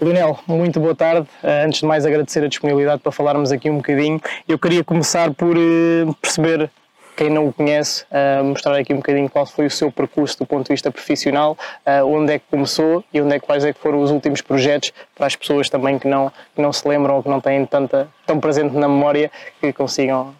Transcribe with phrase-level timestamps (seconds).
[0.00, 1.26] Lionel, muito boa tarde.
[1.42, 4.20] Eh, antes de mais, agradecer a disponibilidade para falarmos aqui um bocadinho.
[4.46, 6.70] Eu queria começar por eh, perceber
[7.16, 10.44] quem não o conhece, uh, mostrar aqui um bocadinho qual foi o seu percurso do
[10.44, 11.56] ponto de vista profissional,
[12.04, 15.26] onde é que começou e onde é quais é que foram os últimos projetos para
[15.26, 18.38] as pessoas também que não, que não se lembram ou que não têm tanta, tão
[18.38, 19.30] presente na memória
[19.62, 20.34] que consigam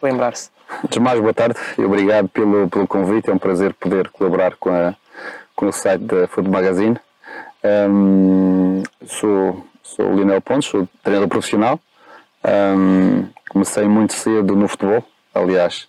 [0.00, 0.50] lembrar-se.
[0.84, 3.28] Antes de mais, boa tarde e obrigado pelo, pelo convite.
[3.28, 4.94] É um prazer poder colaborar com, a,
[5.56, 6.96] com o site da Food Magazine.
[7.62, 11.78] Um, sou, sou o Lionel Pontes, sou treinador profissional.
[12.44, 15.86] Um, comecei muito cedo no futebol, aliás,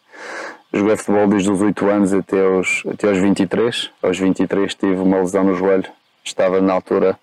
[0.73, 3.89] joguei futebol desde os 8 anos até aos, até aos 23.
[4.01, 5.85] Aos 23 tive uma lesão no joelho,
[6.23, 7.17] estava na altura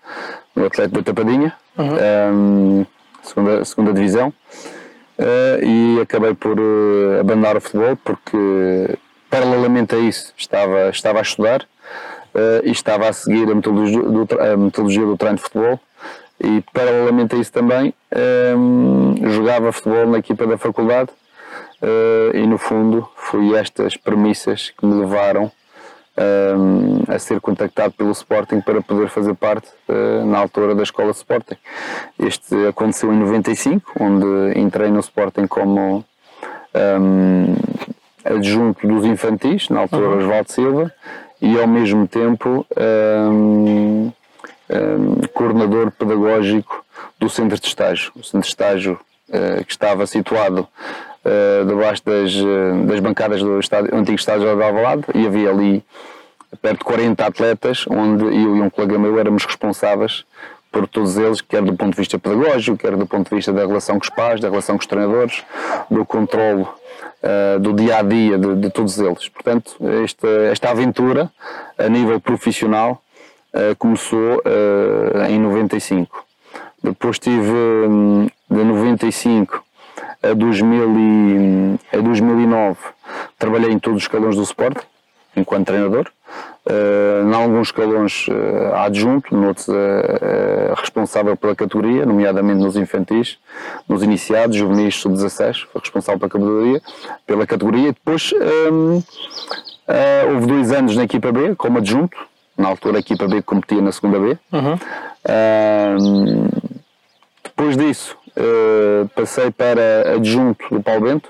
[0.55, 1.97] no Atlético da Tapadinha, uhum.
[2.33, 2.85] um,
[3.21, 8.97] segunda, segunda divisão, uh, e acabei por uh, abandonar o futebol porque,
[9.29, 11.67] paralelamente a isso, estava, estava a estudar
[12.35, 15.79] uh, e estava a seguir a metodologia do, a metodologia do treino de futebol
[16.41, 17.93] e paralelamente a isso também
[18.57, 21.09] um, jogava futebol na equipa da faculdade
[21.81, 25.51] uh, e no fundo foi estas premissas que me levaram
[26.19, 31.11] um, a ser contactado pelo Sporting para poder fazer parte uh, na altura da escola
[31.11, 31.55] Sporting.
[32.19, 36.03] Este aconteceu em 95, onde entrei no Sporting como
[36.75, 37.55] um,
[38.23, 40.17] adjunto dos infantis, na altura uhum.
[40.17, 40.93] Osvaldo Silva,
[41.41, 44.11] e ao mesmo tempo um,
[44.69, 46.85] um, coordenador pedagógico
[47.17, 48.11] do centro de estágio.
[48.15, 50.67] O centro de estágio uh, que estava situado
[51.25, 55.83] uh, debaixo das, uh, das bancadas do estádio, antigo estádio de Alvalade e havia ali
[56.61, 60.25] perto de 40 atletas, onde eu e um colega meu éramos responsáveis
[60.71, 63.65] por todos eles, quer do ponto de vista pedagógico, quer do ponto de vista da
[63.65, 65.43] relação com os pais, da relação com os treinadores,
[65.89, 66.67] do controle
[67.23, 69.29] uh, do dia a dia de, de, todos eles.
[69.29, 71.31] Portanto, esta, esta aventura
[71.77, 73.01] a nível profissional
[73.53, 76.25] uh, começou uh, em 95.
[76.81, 79.63] Depois tive um, de 95
[80.23, 82.77] a, 2000 e, a 2009
[83.37, 84.77] trabalhei em todos os escalões do Sport
[85.35, 86.09] enquanto treinador
[86.69, 93.37] uh, em alguns escalões uh, adjunto, noutros uh, uh, responsável pela categoria, nomeadamente nos infantis,
[93.87, 96.81] nos iniciados, juvenis, sub-16, foi responsável pela categoria,
[97.25, 97.93] pela categoria.
[97.93, 99.01] Depois um,
[100.33, 102.17] houve dois anos na equipa B, como adjunto,
[102.57, 104.37] na altura a equipa B competia na segunda B.
[104.51, 104.73] Uhum.
[105.25, 106.49] Uh,
[107.43, 108.17] depois disso,
[109.15, 111.29] passei para adjunto do Paulo Bento,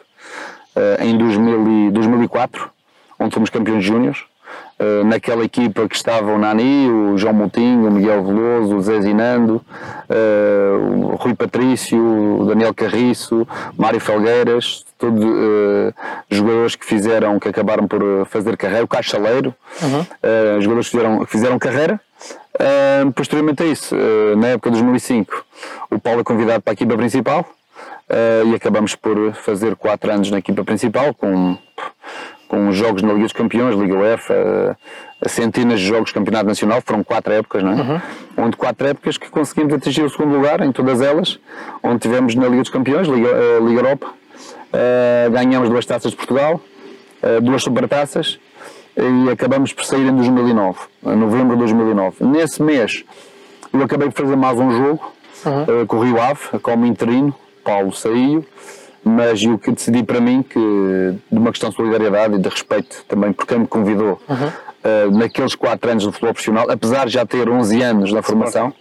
[0.99, 2.69] em 2000 e 2004,
[3.19, 4.28] onde fomos campeões júniores.
[4.79, 9.01] Uh, naquela equipa que estavam o Nani, o João Moutinho, o Miguel Veloso, o Zé
[9.01, 9.55] Zinando,
[10.09, 13.45] uh, o Rui Patrício, o Daniel Carriço,
[13.77, 15.93] Mário Felgueiras, todos uh,
[16.29, 20.61] jogadores que fizeram, que acabaram por fazer carreira, o Cachaleiro, uhum.
[20.61, 21.99] jogadores que fizeram, que fizeram carreira.
[23.15, 23.93] posteriormente a isso,
[24.37, 25.45] na época de 2005,
[25.91, 27.45] o Paulo é convidado para a equipa principal
[28.45, 31.57] e acabamos por fazer quatro anos na equipa principal, com
[32.49, 34.77] com jogos na Liga dos Campeões, Liga UEFA,
[35.27, 37.75] centenas de jogos Campeonato Nacional, foram quatro épocas, não é?
[37.75, 38.01] Uhum.
[38.37, 41.39] Onde quatro épocas que conseguimos atingir o segundo lugar em todas elas,
[41.83, 46.17] onde tivemos na Liga dos Campeões, Liga, uh, Liga Europa, uh, ganhamos duas taças de
[46.17, 46.59] Portugal,
[47.43, 48.39] duas supertaças
[48.97, 52.23] e acabamos por sair em 2009, em novembro de 2009.
[52.23, 53.03] Nesse mês
[53.73, 55.13] eu acabei por fazer mais um jogo
[55.45, 55.85] uhum.
[55.85, 58.45] com o Rio Ave, como interino, Paulo saiu,
[59.03, 60.59] mas o que decidi para mim que
[61.31, 64.47] de uma questão de solidariedade e de respeito também por quem me convidou uhum.
[64.47, 68.73] uh, naqueles 4 anos de futebol profissional, apesar de já ter 11 anos na formação,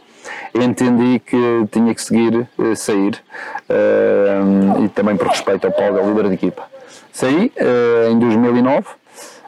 [0.55, 3.21] entendi que tinha que seguir uh, sair
[3.71, 6.63] uh, e também por respeito ao Paulo, ao líder de equipa.
[7.13, 7.53] Saí
[8.13, 8.87] em 2009,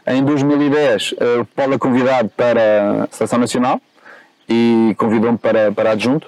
[0.08, 3.80] em 2010 o Paulo é convidado para a Seleção Nacional
[4.48, 6.26] e convidou-me para, para adjunto,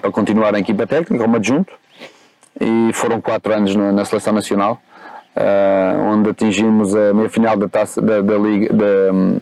[0.00, 1.74] para continuar a equipa técnica como adjunto
[2.60, 4.80] e foram quatro anos na, na seleção nacional,
[5.36, 9.40] uh, onde atingimos a meia final da taça da, da Liga da,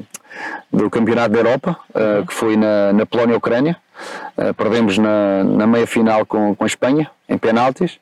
[0.73, 3.77] do Campeonato da Europa, uh, que foi na, na Polónia-Ucrânia.
[4.37, 8.01] Uh, perdemos na, na meia final com, com a Espanha, em penaltis.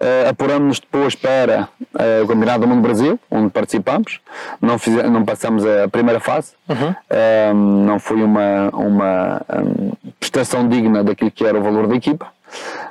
[0.00, 4.20] Uh, Apuramos-nos depois para uh, o Campeonato do Mundo Brasil, onde participamos.
[4.60, 6.54] Não, fiz, não passamos a primeira fase.
[6.68, 7.84] Uhum.
[7.86, 12.26] não foi uma, uma um, prestação digna daquilo que era o valor da equipa.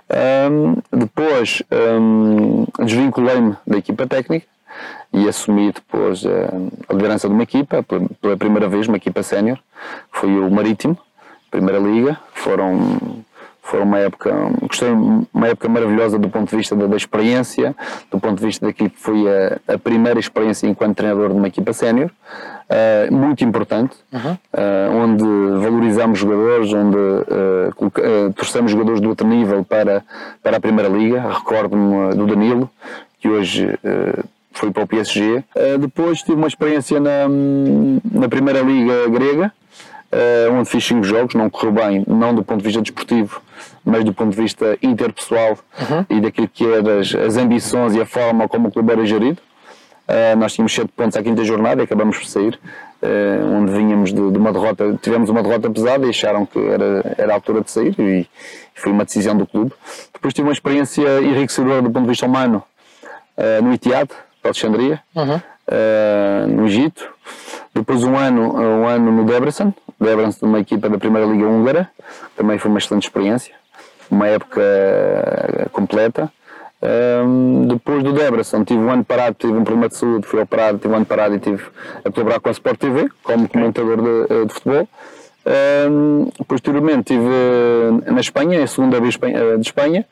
[0.08, 4.46] Um, depois um, desvinculei-me da equipa técnica
[5.12, 7.84] e assumi depois a liderança de uma equipa,
[8.22, 9.58] pela primeira vez, uma equipa sénior,
[10.12, 10.98] foi o Marítimo,
[11.50, 13.24] Primeira Liga, foram,
[13.66, 14.32] foi uma época,
[14.62, 14.90] gostei,
[15.34, 17.76] uma época maravilhosa do ponto de vista da, da experiência,
[18.12, 21.48] do ponto de vista daquilo que foi a, a primeira experiência enquanto treinador de uma
[21.48, 22.12] equipa sénior,
[22.70, 24.32] uh, muito importante, uhum.
[24.32, 25.24] uh, onde
[25.64, 30.04] valorizamos jogadores, onde uh, torcemos jogadores do outro nível para,
[30.44, 31.22] para a Primeira Liga.
[31.22, 32.70] Recordo-me do Danilo,
[33.20, 33.68] que hoje
[34.52, 35.44] foi para o PSG.
[35.80, 37.28] depois tive uma experiência na,
[38.12, 39.52] na Primeira Liga grega,
[40.52, 43.42] onde fiz 5 jogos, não correu bem, não do ponto de vista desportivo,
[43.84, 46.06] mas do ponto de vista interpessoal uhum.
[46.10, 49.40] e daquilo que eram as, as, ambições e a forma como o clube era gerido.
[50.08, 52.60] Uh, nós tínhamos 7 pontos à quinta jornada e acabamos por sair,
[53.02, 57.16] uh, onde vínhamos de, de, uma derrota, tivemos uma derrota pesada e acharam que era,
[57.18, 58.28] era a altura de sair e,
[58.76, 59.72] foi uma decisão do clube.
[60.14, 62.62] Depois tive uma experiência enriquecedora do ponto de vista humano
[63.38, 64.10] uh, no Itiad,
[64.44, 65.42] Alexandria, uhum.
[66.50, 67.10] no Egito.
[67.74, 71.90] Depois um ano, um ano no Debrecen, Debrecen uma equipa da Primeira Liga Húngara,
[72.36, 73.54] também foi uma excelente experiência,
[74.10, 76.32] uma época eh, completa.
[76.82, 80.78] Um, depois do Debrecen tive um ano parado, tive um problema de saúde, fui operado,
[80.78, 81.64] tive um ano parado e tive
[82.04, 84.88] a colaborar com a Sport TV como comentador de, eh, de futebol.
[85.48, 90.06] Um, posteriormente estive eh, na Espanha, a segunda vez de Espanha,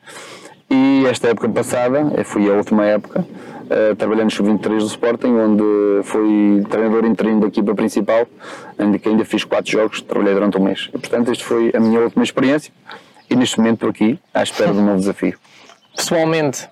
[0.70, 3.24] e esta época passada, fui a última época,
[3.96, 8.26] trabalhando no Sub-23 do Sporting, onde fui treinador interino da equipa principal,
[8.78, 10.88] onde ainda fiz quatro jogos, trabalhei durante um mês.
[10.92, 12.72] E, portanto, esta foi a minha última experiência
[13.28, 15.38] e neste momento estou aqui à espera de um novo desafio.
[15.96, 16.68] Pessoalmente,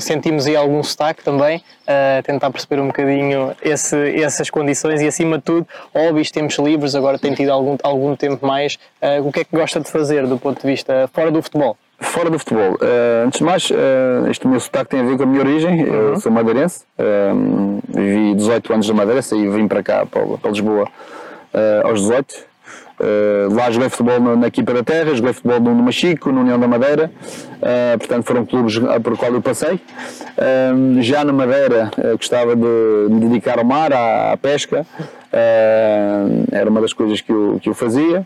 [0.00, 5.36] sentimos aí algum sotaque também, a tentar perceber um bocadinho esse, essas condições e, acima
[5.36, 8.78] de tudo, hobbies, tempos livres, agora tem tido algum, algum tempo mais.
[9.02, 11.76] Uh, o que é que gosta de fazer do ponto de vista fora do futebol?
[12.02, 15.22] Fora do futebol, uh, antes de mais, uh, este meu sotaque tem a ver com
[15.22, 15.84] a minha origem.
[15.84, 15.94] Uhum.
[15.94, 20.50] Eu sou madeirense, uh, vivi 18 anos na Madeira, saí vim para cá, para, para
[20.50, 20.88] Lisboa,
[21.84, 22.51] aos 18.
[23.50, 26.68] Lá joguei futebol na, na, equipa da Terra, joguei futebol no, Machico, no União da
[26.68, 27.10] Madeira,
[27.98, 29.80] portanto foram clubes por qual eu passei.
[31.00, 34.86] já na Madeira gostava de me dedicar ao mar, à, à pesca,
[35.32, 38.20] Uh, era uma das coisas que eu, que eu fazia.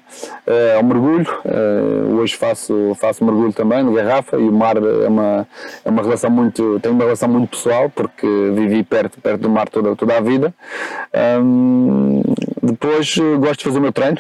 [0.45, 5.07] Uh, ao mergulho, uh, hoje faço, faço mergulho também no garrafa e o mar é
[5.07, 5.47] uma,
[5.85, 9.69] é uma relação muito, tem uma relação muito pessoal porque vivi perto, perto do mar
[9.69, 10.53] toda, toda a vida.
[12.61, 14.19] Depois gosto de fazer o meu treino,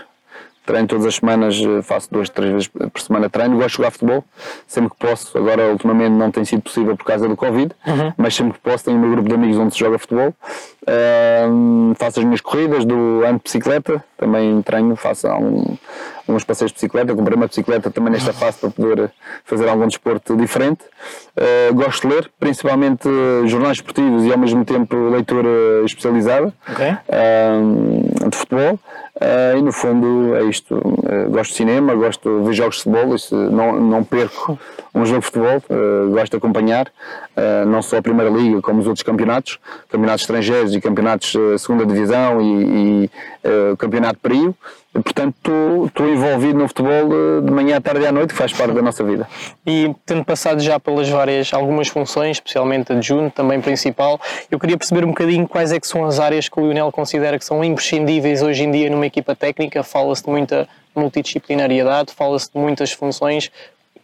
[0.67, 3.91] treino todas as semanas, eh, faço duas, três vezes por semana treino, gosto de jogar
[3.93, 4.25] futebol,
[4.67, 8.13] sempre que posso, agora ultimamente não tem sido possível por causa do Covid, uhum.
[8.17, 12.19] mas sempre que posso tenho um grupo de amigos onde se joga futebol, uh, faço
[12.19, 15.77] as minhas corridas, do ano de bicicleta, também treino, faço um,
[16.29, 19.13] uns passeios de bicicleta, comprei uma bicicleta também nesta fase para poder
[19.45, 20.85] fazer algum desporto diferente,
[21.37, 23.09] uh, gosto de ler, principalmente
[23.47, 26.93] jornais esportivos e ao mesmo tempo leitura especializada okay.
[26.93, 28.79] uh, de futebol,
[29.17, 30.77] Uh, e no fundo é isto.
[30.77, 34.59] Uh, gosto de cinema, gosto de ver jogos de futebol, isso, não, não perco
[34.95, 36.87] um jogo de futebol, uh, gosto de acompanhar,
[37.67, 39.59] não só a Primeira Liga, como os outros campeonatos,
[39.91, 43.11] campeonatos estrangeiros e campeonatos de segunda divisão e, e
[43.77, 44.57] campeonato para Rio.
[45.03, 48.75] Portanto, estou envolvido no futebol de manhã à tarde e à noite, que faz parte
[48.75, 49.29] da nossa vida.
[49.67, 54.21] E tendo passado já pelas várias, algumas funções, especialmente adjunto, também principal,
[54.51, 57.39] eu queria perceber um bocadinho quais é que são as áreas que o Lionel considera
[57.39, 59.83] que são imprescindíveis hoje em dia numa equipa técnica.
[59.83, 63.51] Fala-se de muita multidisciplinariedade, fala-se de muitas funções.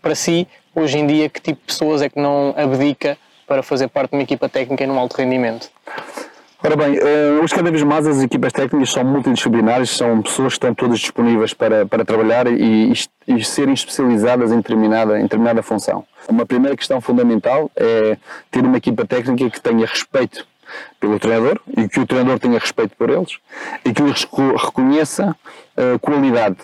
[0.01, 3.17] Para si, hoje em dia, que tipo de pessoas é que não abdica
[3.47, 5.71] para fazer parte de uma equipa técnica e num alto rendimento?
[6.65, 10.59] Ora bem, uh, hoje cada vez mais as equipas técnicas são multidisciplinares, são pessoas que
[10.59, 12.93] estão todas disponíveis para, para trabalhar e,
[13.27, 16.05] e, serem especializadas em determinada, em determinada função.
[16.29, 18.17] Uma primeira questão fundamental é
[18.49, 20.47] ter uma equipa técnica que tenha respeito
[21.01, 23.39] pelo treinador e que o treinador tenha respeito por eles
[23.85, 24.25] e que lhes
[24.57, 25.35] reconheça
[25.77, 26.59] uh, qualidade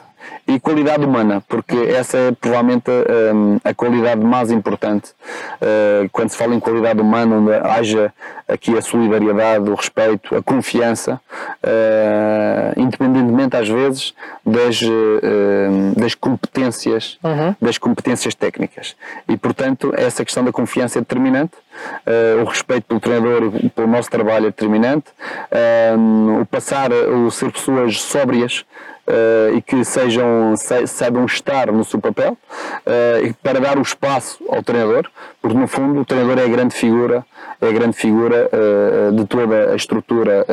[0.49, 5.11] e qualidade humana, porque essa é provavelmente um, a qualidade mais importante.
[5.61, 8.13] Uh, quando se fala em qualidade humana, onde haja
[8.49, 11.21] aqui a solidariedade, o respeito, a confiança,
[11.63, 17.55] uh, independentemente às vezes das, uh, das competências, uhum.
[17.61, 18.97] das competências técnicas.
[19.29, 21.53] E portanto, essa questão da confiança é determinante,
[22.43, 25.07] o respeito pelo treinador e pelo nosso trabalho é determinante,
[26.41, 28.65] o passar, o ser pessoas sóbrias,
[29.09, 30.55] uh, e que sejam,
[30.87, 35.09] saibam estar no seu papel uh, para dar o espaço ao treinador,
[35.41, 37.25] porque no fundo o treinador é a grande figura,
[37.61, 40.47] é a grande figura uh, de toda a estrutura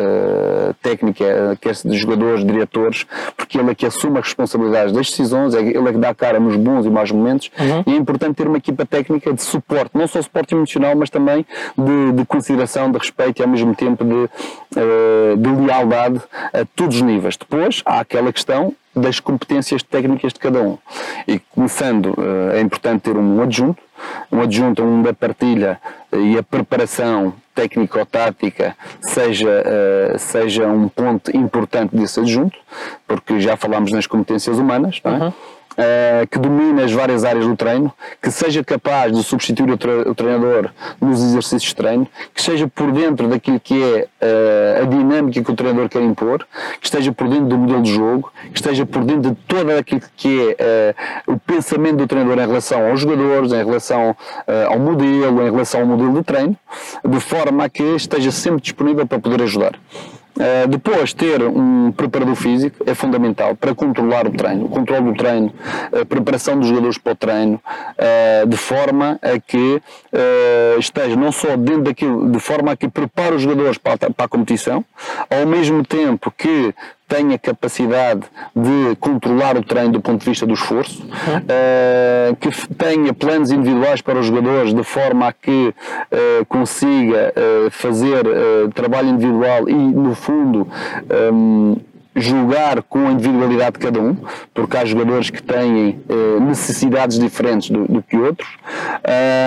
[0.81, 5.59] técnica, quer de jogadores, diretores, porque ele é que assume a responsabilidade das decisões, é
[5.59, 7.83] ele é que dá cara nos bons e maus momentos, uhum.
[7.85, 11.45] e é importante ter uma equipa técnica de suporte, não só suporte emocional, mas também
[11.77, 14.29] de, de consideração, de respeito e ao mesmo tempo de,
[15.37, 16.21] de lealdade
[16.53, 17.35] a todos os níveis.
[17.37, 18.44] Depois há aquela questão
[18.95, 20.77] das competências técnicas de cada um.
[21.27, 22.15] E começando,
[22.53, 23.81] é importante ter um adjunto,
[24.31, 25.79] um adjunto onde a partilha
[26.13, 29.63] e a preparação técnico-tática seja,
[30.17, 32.57] seja um ponto importante desse adjunto,
[33.07, 35.19] porque já falámos nas competências humanas, não é?
[35.25, 35.33] Uhum
[35.77, 37.91] uh, que domine as várias áreas do treino,
[38.21, 42.67] que seja capaz de substituir o, tre o treinador nos exercícios de treino, que esteja
[42.67, 46.45] por dentro daquilo que é uh, a dinâmica que o treinador quer impor,
[46.79, 50.01] que esteja por dentro do modelo de jogo, que esteja por dentro de todo aquilo
[50.15, 50.95] que é
[51.27, 54.15] uh, o pensamento do treinador em relação aos jogadores, em relação
[54.69, 56.57] ao modelo, em relação ao modelo de treino,
[57.03, 59.73] de forma a que esteja sempre disponível para poder ajudar.
[60.35, 65.13] Uh, depois, ter um preparador físico é fundamental para controlar o treino, o controle do
[65.13, 65.53] treino,
[66.01, 71.31] a preparação dos jogadores para o treino, uh, de forma a que uh, esteja não
[71.31, 74.83] só dentro daquilo, de forma a que prepare os jogadores para, para a competição,
[75.29, 76.73] ao mesmo tempo que
[77.07, 78.23] tenha capacidade
[78.55, 84.01] de controlar o treino do ponto de vista do esforço, uh, que tenha planos individuais
[84.01, 88.23] para os jogadores de forma a que uh, consiga uh, fazer
[88.73, 90.67] trabalho individual e, no fundo,
[91.31, 91.77] um,
[92.15, 94.15] jogar com a individualidade de cada um,
[94.53, 98.47] porque há jogadores que têm eh, necessidades diferentes do, do que outros.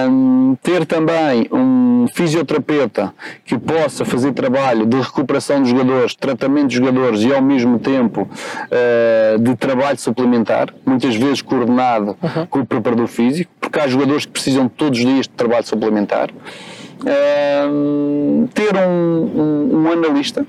[0.09, 6.75] Um, ter também um fisioterapeuta que possa fazer trabalho de recuperação dos jogadores, tratamento dos
[6.75, 12.47] jogadores e ao mesmo tempo uh, de trabalho suplementar, muitas vezes coordenado uhum.
[12.47, 16.31] com o preparador físico, porque há jogadores que precisam todos os dias de trabalho suplementar.
[17.01, 20.45] Um, ter um, um, um analista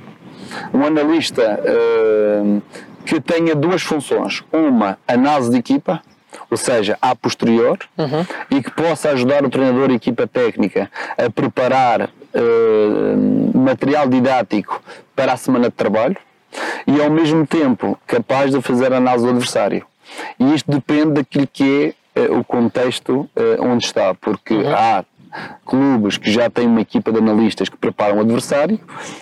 [0.73, 2.61] um analista uh,
[3.05, 4.43] que tenha duas funções.
[4.51, 6.01] Uma, análise de equipa,
[6.49, 8.25] ou seja, a posterior, uhum.
[8.51, 14.81] e que possa ajudar o treinador e a equipa técnica a preparar uh, material didático
[15.15, 16.17] para a semana de trabalho
[16.87, 19.85] e ao mesmo tempo capaz de fazer análise do adversário.
[20.39, 24.75] E isto depende daquilo que é uh, o contexto uh, onde está, porque uhum.
[24.75, 25.03] há
[25.65, 28.79] clubes que já têm uma equipa de analistas que preparam o adversário,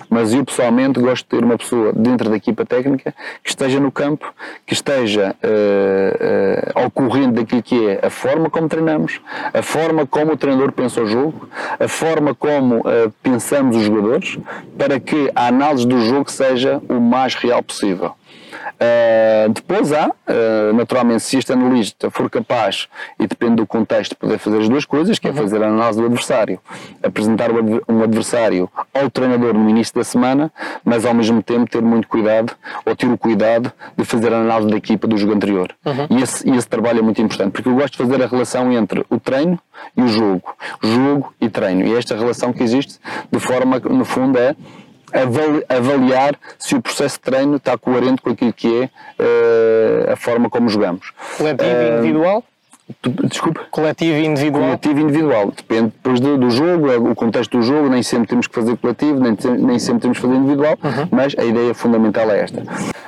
[0.09, 3.91] mas eu pessoalmente gosto de ter uma pessoa dentro da equipa técnica que esteja no
[3.91, 4.33] campo,
[4.65, 9.19] que esteja uh, uh, ao corrente daquilo que é a forma como treinamos,
[9.53, 11.49] a forma como o treinador pensa o jogo,
[11.79, 14.37] a forma como uh, pensamos os jogadores,
[14.77, 18.13] para que a análise do jogo seja o mais real possível.
[18.77, 22.87] Uh, depois há, uh, naturalmente, se este analista for capaz,
[23.19, 25.37] e depende do contexto, poder fazer as duas coisas, que é uhum.
[25.37, 26.59] fazer a análise do adversário,
[27.01, 30.51] apresentar um adversário ao treinador no início da semana,
[30.85, 32.53] mas ao mesmo tempo ter muito cuidado,
[32.85, 35.73] ou ter o cuidado de fazer a análise da equipa do jogo anterior.
[35.83, 36.17] Uhum.
[36.17, 38.71] E, esse, e esse trabalho é muito importante, porque eu gosto de fazer a relação
[38.71, 39.59] entre o treino
[39.95, 40.55] e o jogo.
[40.83, 41.85] Jogo e treino.
[41.85, 42.99] E esta relação que existe,
[43.31, 44.55] de forma, no fundo, é
[45.69, 50.49] avaliar se o processo de treino está coerente com aquilo que é uh, a forma
[50.49, 51.11] como jogamos.
[51.37, 52.43] Coletivo e uh, individual?
[53.29, 53.59] Desculpe?
[53.69, 54.63] Coletivo e individual?
[54.63, 55.51] Coletivo e individual.
[55.55, 58.77] Depende depois do, do, jogo, é o contexto do jogo, nem sempre temos que fazer
[58.77, 61.07] coletivo, nem, nem sempre temos que fazer individual, uhum.
[61.11, 62.63] mas a ideia fundamental é esta.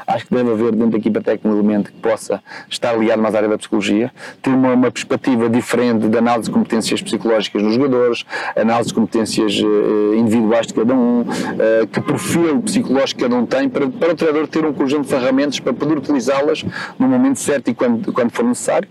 [0.05, 3.33] Acho que deve haver dentro da equipa técnica um elemento que possa estar ligado mais
[3.35, 7.75] à área da psicologia, ter uma, uma perspectiva diferente de análise de competências psicológicas nos
[7.75, 8.25] jogadores,
[8.57, 13.69] análise de competências uh, individuais de cada um, uh, que perfil psicológico cada um tem,
[13.69, 16.65] para, para o treinador ter um conjunto de ferramentas para poder utilizá-las
[16.97, 18.89] no momento certo e quando, quando for necessário.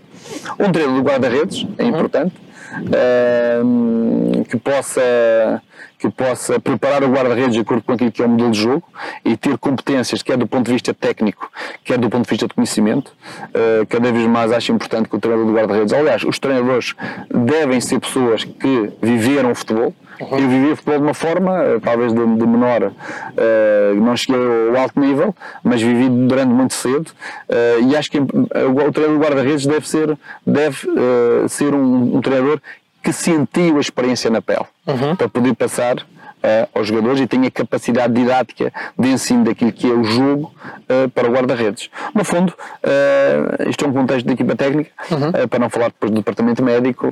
[0.59, 1.89] Um treino do guarda-redes é uhum.
[1.89, 2.35] importante,
[2.83, 5.61] uh, que possa
[5.99, 8.83] que possa preparar o guarda-redes de acordo com aquilo que é o modelo de jogo
[9.25, 11.51] e ter competências, quer do ponto de vista técnico,
[11.83, 13.11] quer do ponto de vista de conhecimento.
[13.49, 16.95] Uh, cada vez mais acho importante que o treinador do guarda-redes, aliás, os treinadores
[17.29, 20.37] devem ser pessoas que viveram o futebol, Uhum.
[20.37, 24.75] Eu vivi futebol de uma forma, eh, talvez de, de menor, uh, não cheguei ao
[24.75, 27.09] alto nível, mas vivi durante muito cedo
[27.49, 32.21] uh, e acho que o, treinador do guarda-redes deve ser, deve, uh, ser um, um,
[32.21, 32.59] treinador
[33.01, 35.15] que sentiu a experiência na pele uhum.
[35.15, 36.05] para poder passar
[36.39, 40.55] Uh, aos jogadores e tenha capacidade didática de ensino daquilo que é o jogo
[40.89, 41.89] uh, para o guarda-redes.
[42.15, 45.47] No fundo, uh, isto é um contexto de equipa técnica, uhum.
[45.49, 47.09] para não falar depois do departamento médico,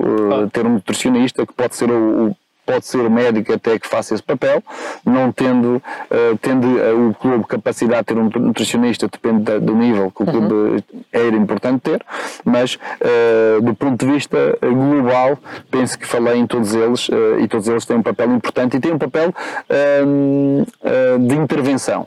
[0.50, 2.36] ter um nutricionista que pode ser o, o
[2.68, 4.62] pode ser o médico até que faça esse papel,
[5.02, 9.74] não tendo, uh, tendo uh, o clube capacidade de ter um nutricionista, depende da, do
[9.74, 10.76] nível que o clube uhum.
[11.10, 12.04] era importante ter,
[12.44, 15.38] mas uh, do ponto de vista global,
[15.70, 17.08] penso que falei em todos eles
[17.40, 19.32] e todos eles têm um papel importante e têm um papel
[19.70, 20.64] ehm,
[21.26, 22.06] de intervenção.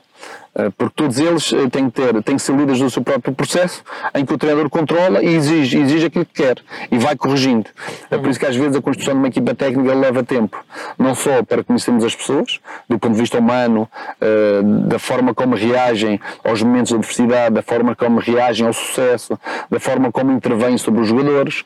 [0.53, 3.33] Eh, porque todos eles eh, têm que, ter, têm que ser líderes do seu próprio
[3.33, 6.57] processo, em que o treinador controla e exige, exige aquilo que quer
[6.91, 7.69] e vai corrigindo.
[8.09, 10.57] É por isso que às vezes a construção de uma equipa técnica leva tempo,
[10.97, 13.87] não só para conhecermos as pessoas, do ponto de vista humano,
[14.19, 19.39] eh, da forma como reagem aos momentos de adversidade, da forma como reagem ao sucesso,
[19.69, 21.63] da forma como intervêm sobre os jogadores,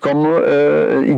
[0.00, 0.28] como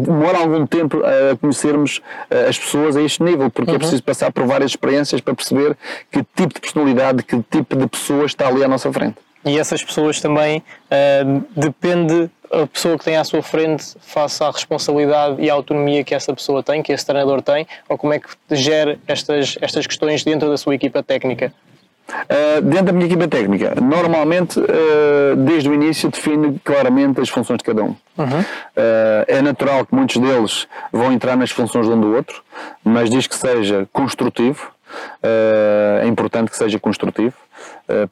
[0.05, 2.03] demora algum tempo a conhecermos
[2.49, 3.77] as pessoas a este nível, porque é uhum.
[3.77, 5.77] é preciso passar por várias experiências para perceber
[6.11, 9.17] que tipo de personalidade, que tipo de pessoa está ali à nossa frente.
[9.45, 14.51] E essas pessoas também uh, depende a pessoa que tem à sua frente face à
[14.51, 18.21] responsabilidade e à autonomia que essa pessoa tem, que esse treinador tem, ou como é
[18.21, 21.53] que gera estas, estas questões dentro da sua equipa técnica?
[22.07, 27.59] Uh, dentro da minha equipa técnica, normalmente, uh, desde o início, define claramente as funções
[27.59, 27.97] de cada um.
[28.19, 28.41] Uhum.
[28.41, 32.43] Uh, é natural que muitos deles vão entrar nas funções de um do outro,
[32.85, 34.74] mas diz que seja construtivo,
[36.03, 37.54] é importante que seja construtivo, eh,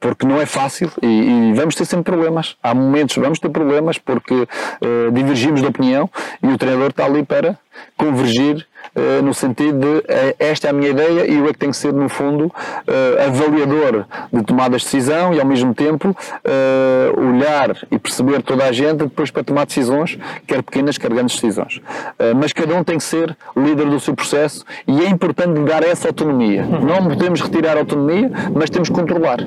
[0.01, 2.57] porque não é fácil e, e, vamos ter sempre problemas.
[2.63, 6.11] Há momentos vamos ter problemas porque uh, divergimos de opinião
[6.43, 7.57] e o treinador está ali para
[7.97, 10.03] convergir uh, no sentido de uh,
[10.39, 12.53] esta é a minha ideia e eu é que tenho que ser, no fundo,
[13.27, 16.15] avaliador de tomadas de decisão e ao mesmo tempo
[17.17, 21.81] olhar e perceber toda a gente depois para tomar decisões, quer pequenas, quer grandes decisões.
[22.37, 26.09] mas cada um tem que ser líder do seu processo e é importante dar essa
[26.09, 26.65] autonomia.
[26.65, 29.42] Não podemos retirar autonomia, mas temos que controlar.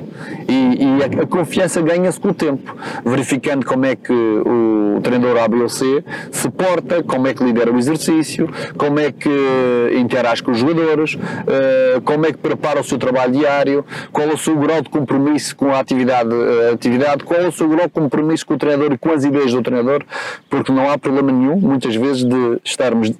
[0.48, 2.74] E, e a, a, confiança ganha-se com o tempo,
[3.04, 7.42] verificando como é que o treinador A, B ou C se porta, como é que
[7.42, 9.30] lidera o exercício, como é que
[9.98, 14.32] interage com os jogadores, uh, como é que prepara o seu trabalho diário, qual é
[14.32, 17.86] o seu grau de compromisso com a atividade, uh, atividade qual é o seu grau
[17.86, 20.04] de compromisso com o treinador e com as ideias do treinador,
[20.48, 23.12] porque não há problema nenhum, muitas vezes, de estarmos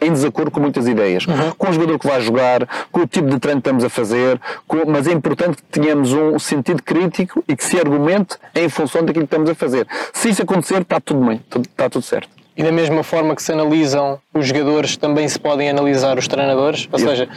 [0.00, 1.52] em desacordo com muitas ideias, uhum.
[1.56, 4.40] com o jogador que vai jogar, com o tipo de treino que estamos a fazer,
[4.66, 9.04] com, mas é importante que tenhamos um sentido crítico e que se argumente em função
[9.04, 9.86] daquilo que estamos a fazer.
[10.12, 12.39] Se isso acontecer, está tudo bem, está tudo certo.
[12.56, 16.88] E da mesma forma que se analisam os jogadores, também se podem analisar os treinadores?
[16.92, 17.28] Ou seja,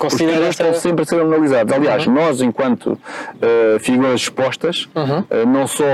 [0.00, 1.72] Considera Os estão sempre a ser analisados.
[1.72, 2.14] Aliás, uhum.
[2.14, 5.18] nós, enquanto uh, figuras expostas, uhum.
[5.18, 5.84] uh, não só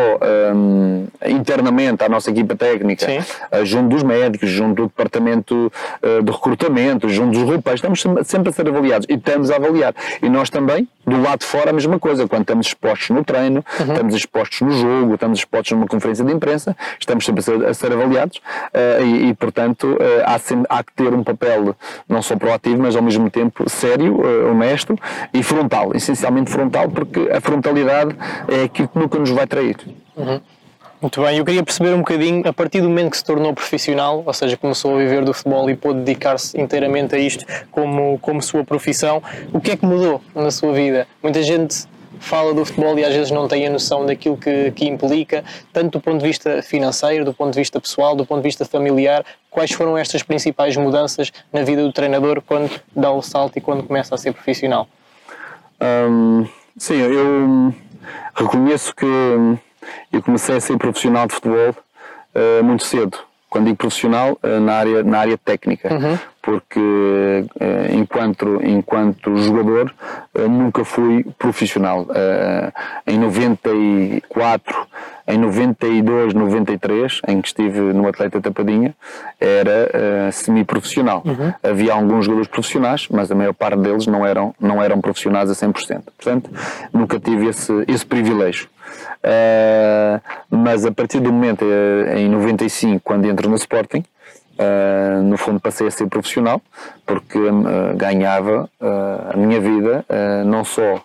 [0.54, 5.72] um, internamente à nossa equipa técnica, uh, junto dos médicos, junto do departamento
[6.22, 9.94] de recrutamento, junto dos roupeiros, estamos sempre a ser avaliados e estamos a avaliar.
[10.22, 12.28] E nós também, do lado de fora, a mesma coisa.
[12.28, 13.92] Quando estamos expostos no treino, uhum.
[13.92, 17.74] estamos expostos no jogo, estamos expostos numa conferência de imprensa, estamos sempre a ser, a
[17.74, 18.40] ser avaliados
[19.02, 21.74] e, e, portanto, há, sempre, há que ter um papel
[22.08, 24.96] não só proativo, mas ao mesmo tempo sério, uh, honesto
[25.32, 28.14] e frontal, essencialmente frontal, porque a frontalidade
[28.48, 29.76] é aquilo que nunca nos vai trair.
[30.16, 30.40] Uhum.
[31.00, 34.22] Muito bem, eu queria perceber um bocadinho, a partir do momento que se tornou profissional,
[34.24, 38.40] ou seja, começou a viver do futebol e pôde dedicar-se inteiramente a isto como, como
[38.40, 41.06] sua profissão, o que é que mudou na sua vida?
[41.22, 41.86] Muita gente
[42.20, 45.98] fala do futebol e às vezes não tem a noção daquilo que, que implica, tanto
[45.98, 49.24] do ponto de vista financeiro, do ponto de vista pessoal, do ponto de vista familiar.
[49.50, 53.82] Quais foram estas principais mudanças na vida do treinador quando dá o salto e quando
[53.82, 54.88] começa a ser profissional?
[55.80, 57.74] Hum, sim, eu
[58.34, 59.06] reconheço que
[60.12, 63.18] eu comecei a ser profissional de futebol uh, muito cedo.
[63.56, 65.92] Quando digo profissional, uh, na, área, na área técnica.
[65.92, 69.92] Uhum porque eh, enquanto, enquanto jogador
[70.32, 72.06] eh, nunca fui profissional.
[72.14, 72.72] Eh,
[73.08, 74.86] em 94,
[75.26, 78.94] em 92, 93, em que estive no Atleta Tapadinha,
[79.40, 81.24] era semi-profissional.
[81.24, 81.52] Uhum.
[81.68, 85.52] Havia alguns jogadores profissionais, mas a maior parte deles não eram, não eram profissionais a
[85.52, 86.04] 100%.
[86.16, 86.48] Portanto,
[86.92, 88.68] nunca tive esse, esse privilégio.
[89.22, 91.64] Uh, mas a partir do momento,
[92.14, 94.04] em 95, quando entro no Sporting,
[94.58, 96.62] Uh, no fundo passei a ser profissional
[97.04, 98.70] porque uh, ganhava
[99.30, 100.02] a minha vida
[100.46, 100.98] não só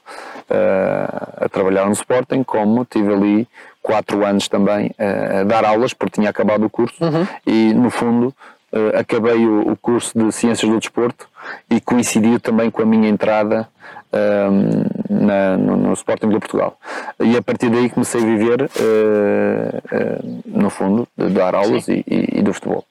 [1.36, 3.48] a trabalhar no Sporting como tive ali
[3.82, 7.28] quatro anos também a dar aulas porque tinha acabado o curso uhum.
[7.46, 8.34] e no fundo
[8.98, 11.28] acabei o, o, curso de Ciências do Desporto
[11.70, 13.68] e coincidiu também com a minha entrada
[14.14, 16.78] um, na, no, no, Sporting de Portugal.
[17.20, 22.04] E a partir daí comecei a viver, uh, uh, no fundo, de dar aulas e,
[22.08, 22.86] e, e, do futebol.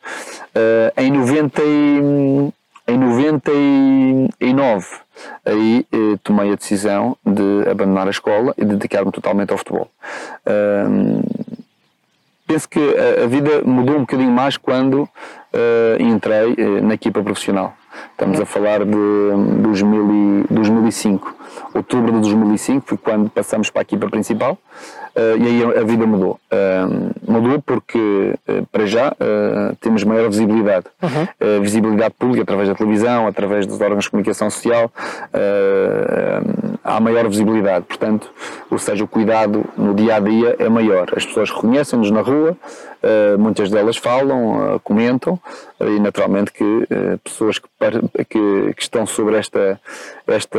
[0.54, 2.52] Uh, em, 90 e,
[2.88, 4.86] em 99,
[5.44, 5.86] aí
[6.24, 9.88] tomei a decisão de abandonar a escola e dedicar-me totalmente ao futebol.
[12.46, 15.08] penso que a, a, vida mudou um bocadinho mais quando
[16.00, 17.76] entrei na equipa profissional.
[18.12, 18.92] Estamos a falar de
[19.62, 21.39] 2000 e, 2005.
[21.74, 24.58] Outubro de 2005 foi quando passamos para a equipa principal
[25.16, 26.38] uh, e aí a vida mudou.
[26.50, 28.34] Uh, mudou porque,
[28.72, 29.14] para já,
[29.80, 30.86] temos maior visibilidade.
[31.02, 31.60] Uhum.
[31.62, 34.90] visibilidade pública através da televisão, através dos órgãos de comunicação social,
[36.82, 37.84] há maior visibilidade.
[37.86, 38.30] Portanto,
[38.70, 41.08] ou seja, o cuidado no dia a dia é maior.
[41.16, 42.56] As pessoas reconhecem-nos na rua,
[43.38, 45.38] muitas delas falam, comentam,
[45.80, 46.86] e naturalmente que
[47.22, 47.68] pessoas que,
[48.28, 49.80] que, que estão sobre esta,
[50.32, 50.58] esta,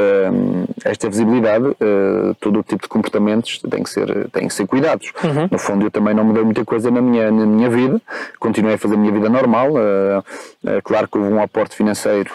[0.86, 5.12] esta visibilidade, uh, todo o tipo de comportamentos têm que ser, têm que ser cuidados.
[5.24, 5.48] Uhum.
[5.52, 8.02] No fundo, eu também não mudei muita coisa na minha, na minha vida,
[8.40, 9.72] continuei a fazer a minha vida normal.
[9.72, 12.32] Uh, uh, claro que houve um aporte financeiro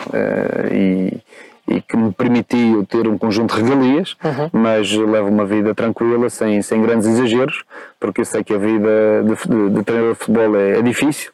[0.72, 1.18] e
[1.68, 4.50] e que me permitiu ter um conjunto de regalias, uhum.
[4.52, 7.64] mas levo uma vida tranquila, sem, sem grandes exageros,
[7.98, 11.30] porque eu sei que a vida de, de, de treinador de futebol é, é, difícil,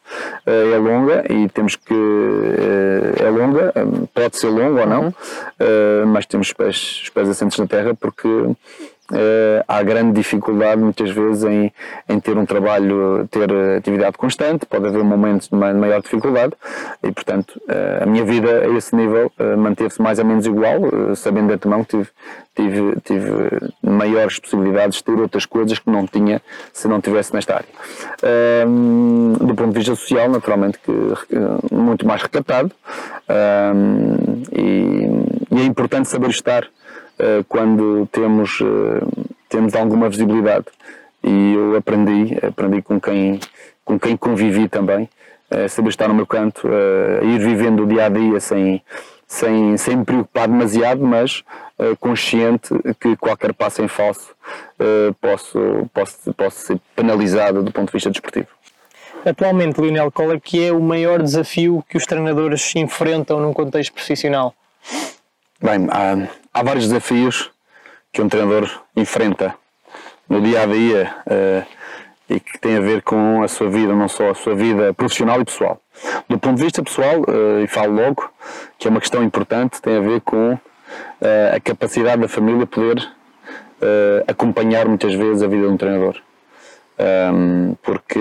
[0.46, 1.94] eh, é longa e temos que.
[1.94, 3.72] Eh, é longa,
[4.14, 5.12] pode ser longa ou não, uhum.
[5.58, 8.28] Eh, mas temos os pés, os pés assentes na terra porque
[9.12, 11.70] Uh, há grande dificuldade muitas vezes em,
[12.08, 16.54] em ter um trabalho, ter atividade constante, pode haver momentos de maior dificuldade.
[17.02, 20.80] E, portanto, uh, a minha vida a esse nível uh, manteve-se mais ou menos igual,
[21.14, 22.10] sabendo de antemão que tive,
[22.54, 23.30] tive, tive
[23.82, 26.40] maiores possibilidades de ter outras coisas que não tinha
[26.72, 27.68] se não tivesse nesta área.
[29.38, 30.92] Do ponto de vista social, naturalmente, que
[31.74, 32.70] muito mais recatado.
[34.52, 35.06] E,
[35.50, 36.68] e é importante saber estar eh,
[37.48, 40.66] quando temos, eh, temos alguma visibilidade.
[41.22, 43.38] E eu aprendi, aprendi com quem,
[43.84, 45.08] com quem convivi também,
[45.68, 48.82] saber estar no meu canto, a ir vivendo o dia a dia sem,
[49.28, 51.44] sem, sem me preocupar demasiado, mas
[52.00, 54.34] consciente que qualquer passo em falso
[55.20, 58.48] posso, posso, posso ser penalizado do ponto de vista desportivo.
[59.24, 63.92] Atualmente, Lionel, qual é que é o maior desafio que os treinadores enfrentam num contexto
[63.92, 64.52] profissional?
[65.62, 67.48] Bem, há, há vários desafios
[68.12, 69.54] que um treinador enfrenta
[70.28, 71.66] no dia a dia uh,
[72.28, 75.40] e que tem a ver com a sua vida, não só a sua vida profissional
[75.40, 75.80] e pessoal.
[76.28, 78.28] Do ponto de vista pessoal, uh, e falo logo,
[78.76, 80.58] que é uma questão importante, tem a ver com uh,
[81.54, 83.08] a capacidade da família poder
[84.28, 86.16] acompanhar muitas vezes a vida de um treinador.
[87.32, 88.20] Um, porque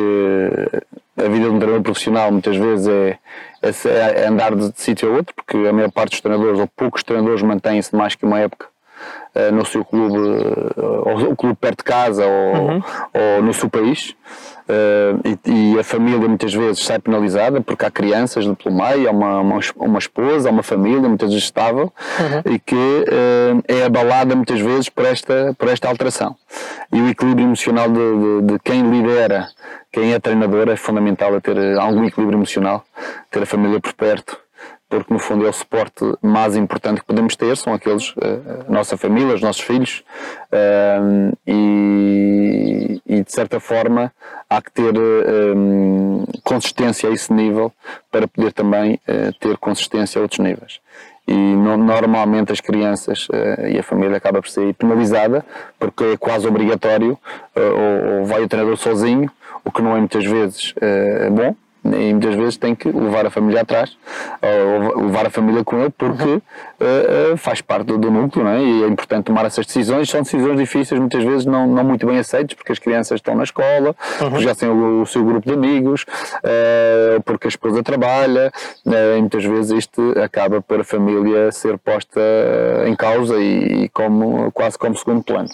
[1.17, 3.19] a vida de um treinador profissional muitas vezes é,
[3.61, 6.67] é, é andar de, de sítio a outro, porque a maior parte dos treinadores, ou
[6.67, 8.67] poucos treinadores, mantêm-se mais que uma época
[9.35, 12.81] uh, no seu clube, uh, ou o clube perto de casa, ou, uhum.
[13.13, 14.15] ou no seu país.
[14.61, 19.09] Uh, e, e, a família muitas vezes sai penalizada porque há crianças no pelo meio,
[19.09, 22.53] há uma, uma, uma esposa, há uma família muitas vezes estável uhum.
[22.53, 26.35] e que uh, é abalada muitas vezes por esta, por esta alteração.
[26.93, 29.47] E o equilíbrio emocional de, de, de quem lidera,
[29.91, 32.83] quem é treinador, é fundamental ter algum equilíbrio emocional,
[33.29, 34.37] ter a família por perto
[34.91, 38.71] porque no fundo é o suporte mais importante que podemos ter, são aqueles, uh, a
[38.71, 40.03] nossa família, os nossos filhos,
[40.51, 44.11] uh, e, e, de certa forma
[44.49, 47.71] há que ter uh, consistência a esse nível
[48.11, 48.99] para poder também
[49.39, 50.81] ter consistência a outros níveis.
[51.25, 53.27] E no, normalmente as crianças
[53.71, 55.45] e a família acaba por ser penalizada
[55.79, 57.17] porque é quase obrigatório,
[57.55, 59.31] ou, ou vai o treinador sozinho,
[59.63, 60.73] o que não é muitas vezes
[61.31, 63.97] bom, e muitas vezes tem que levar a família atrás,
[64.41, 66.41] ou levar a família com ele, porque uhum.
[66.81, 68.61] Uh, uh, faz parte do, do núcleo, é?
[68.61, 70.09] e é importante tomar essas decisões.
[70.09, 73.43] São decisões difíceis, muitas vezes não, não muito bem aceitas, porque as crianças estão na
[73.43, 74.39] escola, uhum.
[74.39, 78.51] já têm o, o, seu grupo de amigos, uh, porque a esposa trabalha,
[78.85, 82.19] e muitas vezes isto acaba por a família ser posta
[82.87, 85.49] em causa e, e como, quase como segundo plano.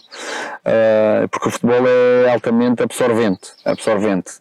[1.31, 4.31] porque o futebol é altamente absorvente, absorvente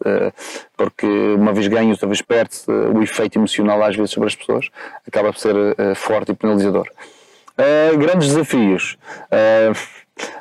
[0.75, 4.69] porque uma vez ganho, outra vez perde o efeito emocional às vezes sobre as pessoas
[5.07, 5.55] acaba por ser
[5.95, 6.76] forte e penalizador.
[6.81, 8.97] Uh, grandes desafios.
[9.31, 9.77] Uh,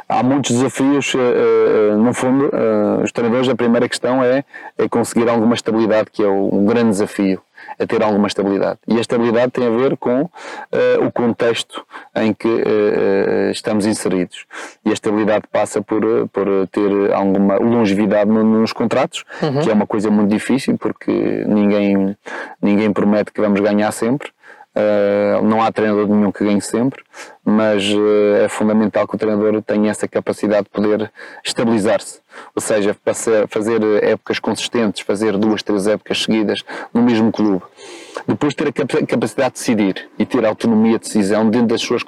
[0.09, 1.12] há muitos desafios,
[1.99, 2.51] no fundo,
[3.03, 4.44] os treinadores, a primeira questão é,
[4.79, 7.42] é conseguir alguma estabilidade, que é um grande desafio
[7.79, 8.79] a ter alguma estabilidade.
[8.87, 10.31] E a estabilidade tem a ver com uh,
[11.07, 14.46] o contexto em que uh, estamos inseridos.
[14.85, 19.61] E a estabilidade passa por, por ter alguma longevidade nos contratos, uhum.
[19.61, 22.16] que é uma coisa muito difícil, porque ninguém,
[22.62, 24.31] ninguém promete que vamos ganhar sempre.
[24.76, 27.02] Uh, não há treinador nenhum que ganhe sempre,
[27.42, 31.10] mas uh, é fundamental que o treinador tenha essa capacidade de poder
[31.42, 32.20] estabilizar-se.
[32.55, 32.96] Ou seja,
[33.49, 37.62] fazer épocas consistentes, fazer duas, três épocas seguidas no mesmo clube.
[38.27, 42.03] depois ter a capacidade de decidir e ter autonomia de decisão dentro das suas,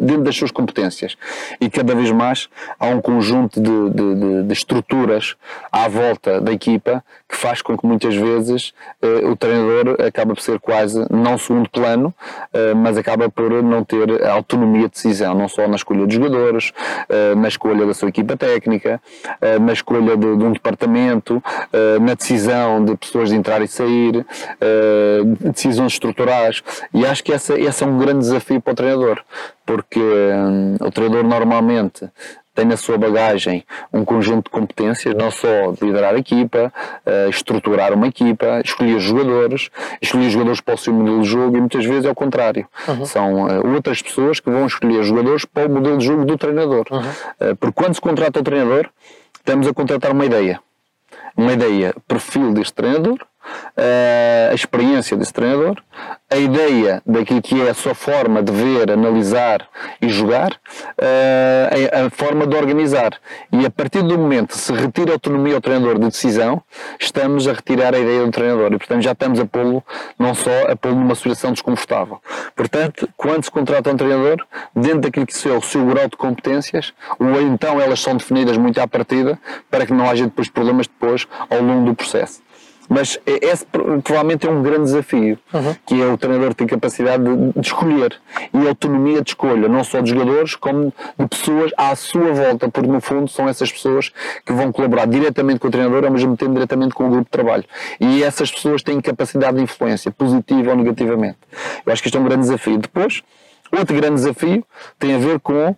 [0.00, 1.16] dentro das suas competências.
[1.60, 5.36] E cada vez mais há um conjunto de, de, de estruturas
[5.70, 10.40] à volta da equipa que faz com que muitas vezes eh, o treinador acaba por
[10.40, 12.14] ser quase, não segundo plano,
[12.52, 16.72] eh, mas acaba por não ter autonomia de decisão, não só na escolha dos jogadores,
[17.08, 19.00] eh, na escolha da sua equipa técnica,
[19.46, 23.68] eh, na escolha de, de um departamento, eh, na decisão de pessoas de entrar e
[23.68, 24.26] sair,
[24.60, 25.20] eh,
[25.52, 26.62] decisões estruturais.
[26.92, 29.22] E acho que essa, esse é um grande desafio para o treinador,
[29.64, 32.10] porque hum, o treinador normalmente
[32.56, 36.72] tem na sua bagagem um conjunto de competências, não só de liderar a equipa,
[37.06, 39.68] uh, estruturar uma equipa, escolher jogadores,
[40.00, 42.66] escolher jogadores para o seu modelo de jogo e muitas vezes é o contrário.
[42.88, 43.04] Uhum.
[43.04, 46.86] São uh, outras pessoas que vão escolher jogadores para o modelo de jogo do treinador.
[46.90, 47.00] Uhum.
[47.00, 48.88] Uh, porque quando se contrata o treinador,
[49.46, 50.60] estamos a contratar uma ideia.
[51.36, 53.24] Uma ideia, perfil deste treinador,
[54.50, 55.82] a experiência desse treinador,
[56.30, 59.66] a ideia daquilo que é a sua forma de ver, analisar
[60.00, 60.58] e jogar,
[60.98, 63.12] a forma de organizar.
[63.52, 66.62] E a partir do momento que se retira a autonomia ao treinador de decisão,
[66.98, 69.82] estamos a retirar a ideia do treinador e, portanto, já estamos a pô-lo,
[70.18, 72.20] não só a pô-lo numa situação desconfortável.
[72.54, 76.92] Portanto, quando se contrata um treinador, dentro daquilo que é o seu grau de competências,
[77.18, 79.38] ou então elas são definidas muito à partida,
[79.70, 82.45] para que não haja depois problemas depois ao longo do processo.
[82.88, 85.74] Mas esse provavelmente é um grande desafio, uhum.
[85.84, 88.16] que é o treinador ter capacidade de, de, escolher
[88.52, 92.88] e autonomia de escolha, não só de jogadores, como de pessoas à sua volta, porque
[92.88, 94.12] no fundo são essas pessoas
[94.44, 97.30] que vão colaborar diretamente com o treinador, ao mesmo tempo diretamente com o grupo de
[97.30, 97.64] trabalho.
[98.00, 101.38] E essas pessoas têm capacidade de influência, positiva ou negativamente.
[101.84, 102.78] Eu acho que isto é um grande desafio.
[102.78, 103.22] Depois,
[103.76, 104.64] outro grande desafio
[104.98, 105.76] tem a ver com uh,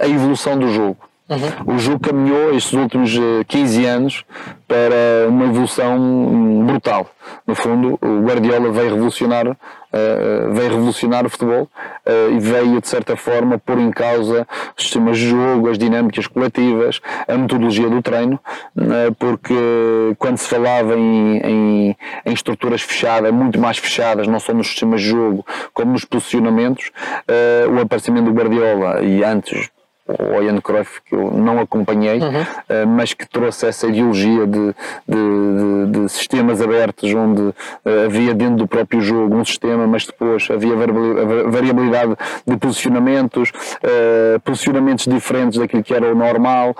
[0.00, 1.07] a evolução do jogo.
[1.28, 1.74] Uhum.
[1.74, 3.12] O jogo caminhou estes últimos
[3.48, 4.24] 15 eh, anos
[4.66, 7.10] para uma evolução brutal.
[7.46, 9.56] No fundo, o Guardiola veio revolucionar, uh,
[10.52, 15.18] veio revolucionar o futebol uh, e veio, de certa forma, pôr em causa os sistemas
[15.18, 18.40] de jogo, as dinâmicas coletivas, a metodologia do treino,
[18.76, 19.54] uh, porque
[20.18, 25.02] quando se falava em, em, em, estruturas fechadas, muito mais fechadas, não só nos sistemas
[25.02, 26.90] de jogo, como nos posicionamentos,
[27.70, 29.70] o aparecimento do Guardiola e antes
[30.08, 32.40] o Ian Cruyff, que eu não acompanhei, uhum.
[32.40, 34.74] uh, mas que trouxe essa ideologia de,
[35.06, 37.54] de, de, de sistemas abertos, onde uh,
[38.06, 40.74] havia dentro do próprio jogo um sistema, mas depois havia
[41.46, 42.16] variabilidade
[42.46, 46.74] de posicionamentos, uh, posicionamentos diferentes daquilo que era o normal,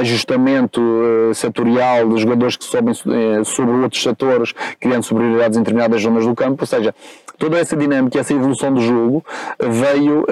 [0.00, 0.80] ajustamento
[1.34, 2.94] setorial dos jogadores que sobem
[3.44, 6.94] sobre outros setores, criando superioridades em determinadas zonas do campo, ou seja,
[7.38, 9.24] toda essa dinâmica, essa evolução do jogo
[9.58, 10.26] veio,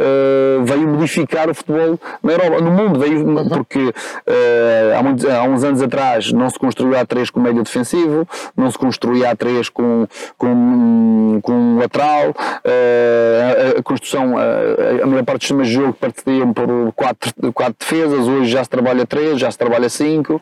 [0.64, 1.98] veio modificar o futebol
[2.29, 6.59] na Europa, no mundo, veio, porque uh, há, muitos, há uns anos atrás não se
[6.59, 13.79] construía A3 com médio defensivo, não se construía A3 com, com, com lateral, uh, a,
[13.79, 18.29] a, construção, uh, a maior parte dos sistemas de jogo partiam por quatro, quatro defesas,
[18.29, 20.41] hoje já se trabalha 3, já se trabalha 5,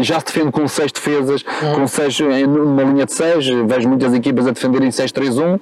[0.00, 1.74] já se defende com 6 defesas, uhum.
[1.74, 5.60] com 6 numa linha de 6, vejo muitas equipas a defenderem 6-3-1, uhum.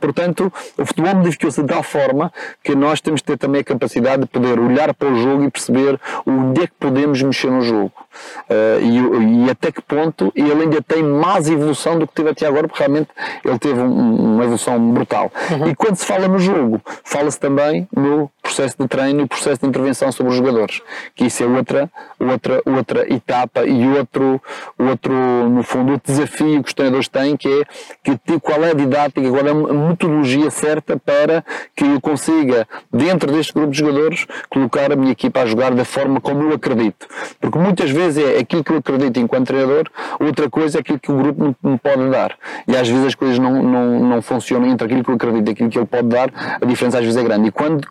[0.00, 4.22] portanto o futebol modificou-se de tal forma que nós temos que ter também a capacidade
[4.22, 7.62] de poder poder olhar para o jogo e perceber onde é que podemos mexer no
[7.62, 7.92] jogo.
[8.48, 12.46] Uh, e, e, até que ponto ele ainda tem mais evolução do que teve até
[12.46, 13.08] agora, porque realmente
[13.44, 15.30] ele teve um, uma evolução brutal.
[15.50, 15.68] Uhum.
[15.68, 19.66] E quando se fala no jogo, fala-se também no processo de treino e processo de
[19.66, 20.80] intervenção sobre os jogadores,
[21.14, 24.40] que isso é outra, outra, outra etapa e outro,
[24.78, 25.12] outro,
[25.48, 27.64] no fundo, outro desafio que os treinadores têm, que é
[28.04, 29.54] que, qual é a didática, qual é a
[29.88, 35.40] metodologia certa para que eu consiga, dentro deste grupo de jogadores, colocar a minha equipa
[35.40, 37.06] a jogar da forma como eu acredito.
[37.40, 39.88] Porque muitas vezes é aquilo que eu acredito enquanto treinador,
[40.20, 42.36] outra coisa é aquilo que o grupo me pode dar.
[42.66, 45.52] E às vezes as coisas não, não, não funcionam entre aquilo que eu acredito e
[45.52, 47.48] aquilo que ele pode dar, a diferença às vezes é grande.
[47.48, 47.86] E quando,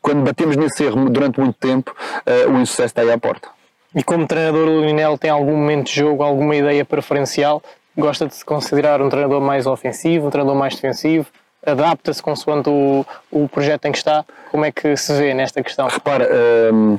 [0.00, 1.94] quando batemos nesse erro durante muito tempo,
[2.26, 3.48] uh, o insucesso está aí à porta.
[3.94, 7.62] E como treinador, o Linel tem algum momento de jogo, alguma ideia preferencial?
[7.96, 11.26] Gosta de se considerar um treinador mais ofensivo, um treinador mais defensivo?
[11.66, 14.24] Adapta-se consoante o, o projeto em que está?
[14.50, 15.88] Como é que se vê nesta questão?
[15.88, 16.28] Repara,
[16.72, 16.98] hum,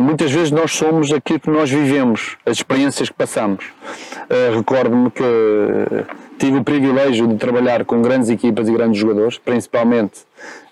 [0.00, 3.64] muitas vezes nós somos aquilo que nós vivemos, as experiências que passamos.
[3.64, 5.24] Uh, Recordo-me que
[6.38, 10.20] tive o privilégio de trabalhar com grandes equipas e grandes jogadores, principalmente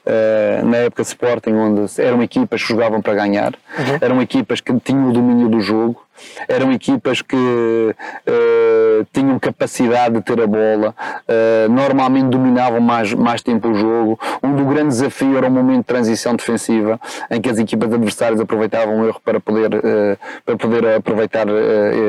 [0.07, 3.99] uh, na época de Sporting, onde eram equipas que jogavam para ganhar, uhum.
[4.01, 6.06] eram equipas que tinham o domínio do jogo,
[6.49, 10.95] eram equipas que uh, tinham capacidade de ter a bola,
[11.29, 14.19] uh, normalmente dominavam mais, mais tempo o jogo.
[14.43, 17.01] Um do grande desafio era o momento de transição defensiva,
[17.31, 21.47] em que as equipas adversárias aproveitavam o erro para poder, uh, para poder aproveitar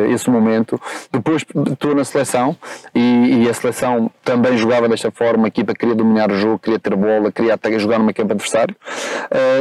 [0.09, 0.79] esse momento.
[1.11, 2.55] Depois estou na seleção
[2.93, 6.79] e, e, a seleção também jogava desta forma, a equipa queria dominar o jogo, queria
[6.79, 8.75] ter bola, queria até jogar numa campo adversário.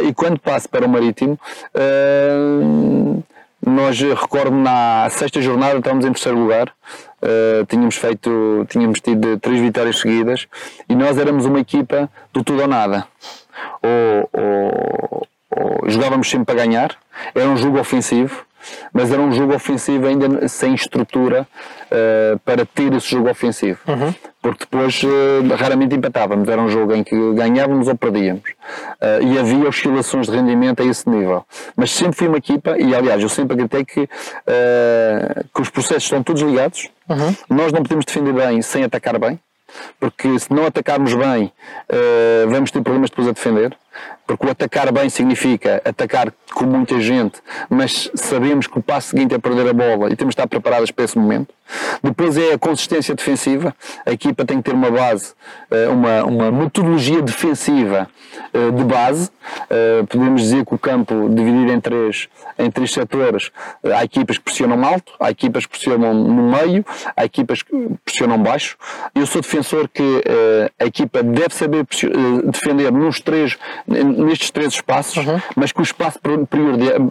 [0.06, 1.38] e quando passo para o Marítimo,
[3.66, 9.60] nós recordo na sexta jornada estávamos em terceiro lugar, uh, tínhamos feito, tínhamos tido três
[9.60, 10.46] vitórias seguidas
[10.88, 13.08] e nós éramos uma equipa do tudo ou nada.
[13.82, 16.96] Ou, ou, ou jogávamos sempre para ganhar,
[17.34, 18.45] era um jogo ofensivo,
[18.92, 21.46] mas era um jogo ofensivo ainda sem estrutura
[21.86, 23.78] uh, para ter esse jogo ofensivo.
[23.86, 24.14] Uhum.
[24.40, 28.50] Porque depois uh, raramente empatávamos, era um jogo em que ganhávamos ou perdíamos.
[29.00, 31.44] Uh, e havia oscilações de rendimento a esse nível.
[31.74, 34.08] Mas sempre fui uma equipa, e aliás, eu sempre acreditei que,
[35.54, 36.88] que os processos estão todos ligados.
[37.08, 37.34] Uhum.
[37.50, 39.38] Nós não podemos defender bem sem atacar bem
[39.98, 41.52] porque se não atacarmos bem,
[42.48, 43.76] vamos ter problemas depois a defender.
[44.26, 49.34] Porque o atacar bem significa atacar com muita gente, mas sabemos que o passo seguinte
[49.34, 51.54] é perder a bola e temos de estar preparados para esse momento.
[52.02, 53.74] Depois é a consistência defensiva.
[54.04, 55.34] A equipa tem que ter uma base,
[55.70, 58.08] eh, uma, uma metodologia defensiva
[58.52, 59.30] eh, de base.
[59.70, 63.50] Eh, podemos dizer que o campo dividido em três, em três setores.
[63.84, 66.84] Há equipas que pressionam alto, há equipas que pressionam no meio,
[67.16, 68.76] há equipas que pressionam baixo.
[69.14, 70.22] Eu sou defensor que
[70.78, 71.86] a equipa deve saber
[72.44, 75.40] defender nos três, nestes três espaços, uhum.
[75.54, 76.18] mas que o espaço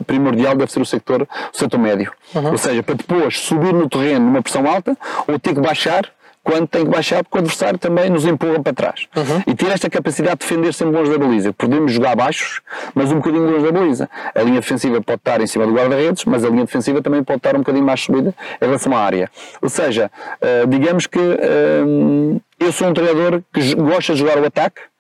[0.06, 2.12] primordial deve ser o setor, o setor médio.
[2.34, 2.52] Uhum.
[2.52, 6.10] Ou seja, para depois subir no terreno numa pressão alta ou ter que baixar
[6.46, 9.08] quando tem que baixar porque o adversário também nos empurra para trás.
[9.16, 9.44] Uhum.
[9.48, 11.52] E ter esta capacidade de defender sempre longe da baliza.
[11.52, 12.62] Podemos jogar baixos,
[12.94, 14.10] mas um bocadinho longe da baliza.
[14.36, 17.38] A linha defensiva pode estar em cima do guarda-redes, mas a linha defensiva também pode
[17.38, 19.30] estar um bocadinho mais subida em relação à área.
[19.60, 24.46] Ou seja, uh, digamos que uh, eu sou um treinador que gosta de jogar o
[24.46, 24.95] ataque, eh,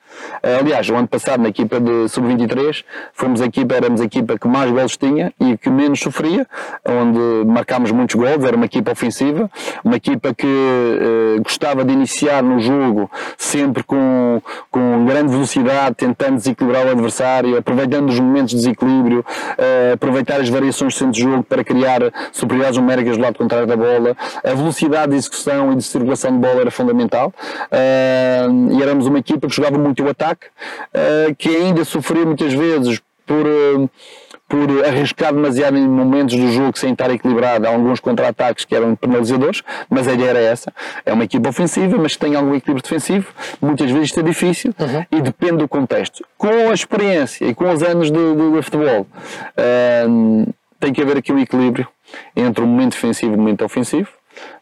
[0.59, 4.47] aliás, o ano passado na equipa de sub-23 fomos a equipa, éramos a equipa que
[4.47, 6.47] mais gols tinha e que menos sofria,
[6.87, 9.49] onde marcámos muitos gols, era uma equipa ofensiva,
[9.83, 16.37] uma equipa que uh, gostava de iniciar no jogo sempre com, com grande velocidade, tentando
[16.37, 21.21] desequilibrar o adversário, aproveitando os momentos de desequilíbrio, uh, aproveitar as variações do centro de
[21.21, 22.01] jogo para criar
[22.31, 26.37] superioridades numéricas do lado contrário da bola, a velocidade de execução e de circulação de
[26.37, 27.33] bola era fundamental
[27.71, 32.53] uh, e éramos uma equipa que jogava muito o ataque, uh, que ainda sofria muitas
[32.53, 33.89] vezes por, uh,
[34.47, 38.95] por arriscar demasiado em momentos do jogo sem estar equilibrado, há alguns contra-ataques que eram
[38.95, 40.71] penalizadores, mas a ideia era essa.
[41.05, 43.27] É uma equipa ofensiva, mas tem algum equilíbrio defensivo,
[43.61, 45.05] muitas vezes isto é difícil uhum.
[45.11, 46.25] e depende do contexto.
[46.37, 49.07] Com a experiência e com os anos de, de, de futebol,
[49.57, 51.87] uh, tem que haver aqui um equilíbrio
[52.35, 54.09] entre o momento defensivo e o momento ofensivo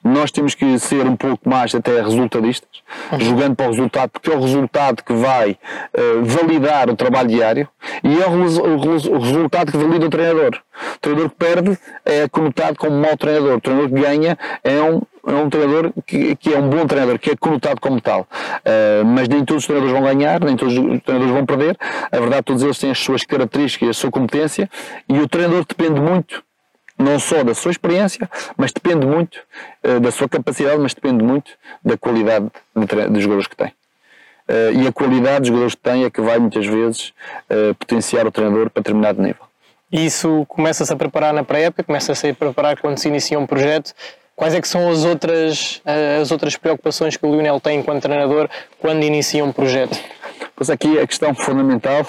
[0.04, 2.70] nós temos que ser um pouco mais até resultadistas,
[3.12, 3.20] uhum.
[3.22, 7.68] jogando para o resultado, porque é o resultado que vai uh, validar o trabalho diário
[8.04, 10.60] e é o, o, o, resultado que valida o treinador.
[10.96, 15.02] O treinador que perde é conotado como mau treinador, o treinador que ganha é um,
[15.26, 18.22] é um treinador que, que, é um bom treinador, que é conotado como tal.
[18.22, 21.78] Uh, mas nem todos os treinadores vão ganhar, nem todos os treinadores vão perder.
[22.12, 24.70] A verdade, todos eles têm as suas características, a sua competência
[25.08, 26.44] e o treinador depende muito
[26.98, 29.40] não só da sua experiência, mas depende muito
[29.84, 31.52] uh, da sua capacidade, mas depende muito
[31.84, 33.68] da qualidade de, de jogadores que tem.
[33.68, 37.14] Uh, e a qualidade dos jogadores que tem é que vai muitas vezes
[37.50, 39.44] uh, potenciar o treinador para determinado nível.
[39.92, 43.94] E isso começa-se a preparar na pré-época, começa-se a preparar quando se inicia um projeto.
[44.36, 45.80] Quais é que são as outras,
[46.20, 49.96] as outras preocupações que o Lionel tem enquanto treinador quando inicia um projeto?
[50.56, 52.06] Pois aqui a questão fundamental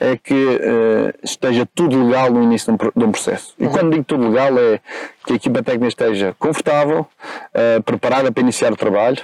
[0.00, 3.54] é que uh, esteja tudo legal no início de um, de um processo.
[3.58, 3.70] E uhum.
[3.70, 4.80] quando digo tudo legal é
[5.26, 9.22] que a equipa técnica esteja confortável, uh, preparada para iniciar o trabalho,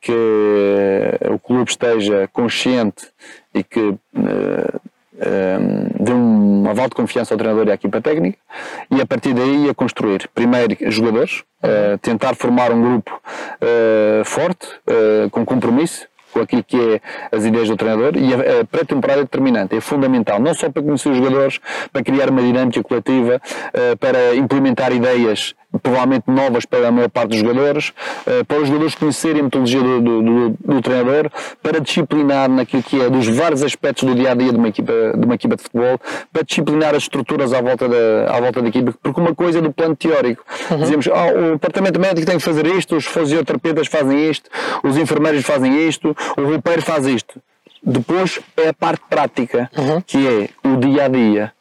[0.00, 3.08] que uh, o clube esteja consciente
[3.54, 3.94] e que
[5.98, 8.38] dê um aval de confiança ao treinador e à equipa técnica
[8.90, 11.42] e a partir daí a construir primeiro jogadores,
[12.00, 13.20] tentar formar um grupo
[14.24, 14.68] forte,
[15.32, 16.06] com compromisso,
[16.38, 17.00] com aquilo que é
[17.36, 20.82] as ideias do treinador e a, a pré-temporada é determinante, é fundamental, não só para
[20.82, 21.58] conhecer os jogadores,
[21.92, 27.30] para criar uma dinâmica coletiva, uh, para implementar ideias provavelmente novas para a maior parte
[27.30, 27.92] dos jogadores,
[28.26, 31.30] uh, para os jogadores conhecerem a metodologia do, do, do, do, treinador,
[31.62, 34.92] para disciplinar naquilo que é dos vários aspectos do dia a dia de uma equipa
[35.14, 36.00] de, uma equipa de futebol,
[36.32, 39.62] para disciplinar as estruturas à volta da, à volta da equipa, porque uma coisa é
[39.62, 40.78] do plano teórico, uhum.
[40.78, 44.48] dizemos, oh, o departamento médico tem que fazer isto, os fisioterapeutas fazem isto,
[44.82, 47.40] os enfermeiros fazem isto, o roupeiro faz isto.
[47.82, 50.00] Depois é a parte prática, uhum.
[50.00, 51.52] que é o dia a dia,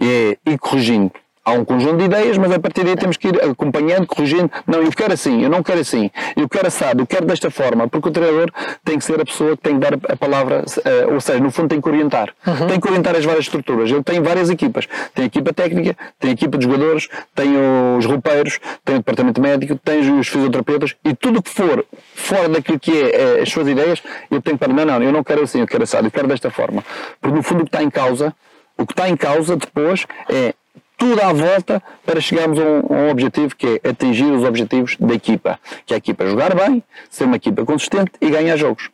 [0.00, 1.12] é ir corrigindo
[1.46, 4.50] há um conjunto de ideias, mas a partir daí temos que ir acompanhando, corrigindo.
[4.66, 7.86] Não, eu quero assim, eu não quero assim, eu quero assado, eu quero desta forma,
[7.86, 8.50] porque o treinador
[8.84, 11.52] tem que ser a pessoa que tem que dar a palavra, uh, ou seja, no
[11.52, 12.34] fundo tem que orientar.
[12.44, 12.66] Uhum.
[12.66, 13.88] Tem que orientar as várias estruturas.
[13.88, 14.88] Ele tem várias equipas.
[15.14, 17.52] Tem a equipa técnica, tem a equipa de jogadores, tem
[17.96, 22.48] os roupeiros, tem o departamento médico, tem os fisioterapeutas e tudo o que for fora
[22.48, 25.22] daquilo que é, é as suas ideias, ele tem que parar, não, não, eu não
[25.22, 26.84] quero assim, eu quero assado, eu quero desta forma.
[27.20, 28.34] Porque no fundo o que está em causa,
[28.76, 30.54] o que está em causa depois é
[30.96, 34.96] tudo à volta para chegarmos a um, a um, objetivo que é atingir os objetivos
[34.98, 35.58] da equipa.
[35.84, 38.90] Que é a equipa jogar bem, ser uma equipa consistente e ganhar jogos.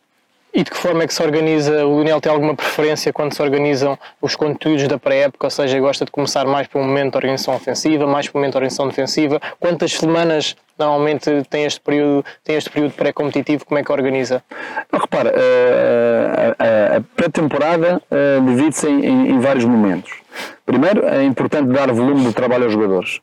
[0.55, 1.83] E de que forma é que se organiza?
[1.83, 5.47] O Lionel tem alguma preferência quando se organizam os conteúdos da pré-época?
[5.47, 8.41] Ou seja, gosta de começar mais por um momento de organização ofensiva, mais por um
[8.41, 9.41] momento de organização defensiva?
[9.59, 13.65] Quantas semanas normalmente tem este período, tem este período pré-competitivo?
[13.65, 14.43] Como é que organiza?
[14.91, 20.22] Não, repara, eh, a, a, a pré-temporada eh, divide-se em, em vários momentos.
[20.65, 23.19] Primeiro, é importante dar volume de trabalho aos jogadores,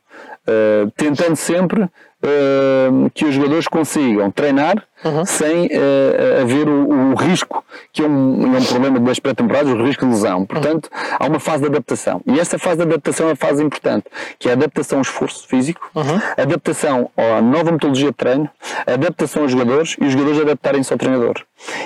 [0.47, 5.25] uh, tentando sempre uh, que os jogadores consigam treinar uhum.
[5.25, 9.83] sem uh, haver o, o, risco, que é um, é um problema das pré-temporadas, o
[9.83, 10.45] risco de lesão.
[10.45, 11.17] Portanto, uhum.
[11.19, 12.21] há uma fase de adaptação.
[12.27, 14.05] E essa fase de adaptação é a fase importante,
[14.37, 16.19] que é a adaptação ao esforço físico, uhum.
[16.37, 18.49] adaptação à nova metodologia de treino,
[18.85, 21.41] adaptação aos jogadores e os jogadores adaptarem-se ao treinador.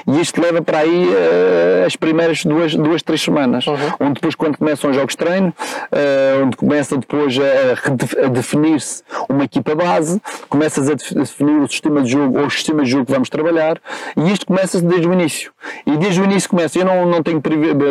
[0.07, 3.75] E isto leva para aí uh, as primeiras duas, duas três semanas, uhum.
[3.99, 9.03] onde depois, quando começam os jogos de treino, uh, onde começa depois a, a definir-se
[9.29, 13.05] uma equipa base, começas a definir o sistema de jogo ou o sistema de jogo
[13.05, 13.79] que vamos trabalhar,
[14.15, 15.51] e isto começa desde o início.
[15.85, 16.79] E desde o início começa.
[16.79, 17.41] Eu não, não tenho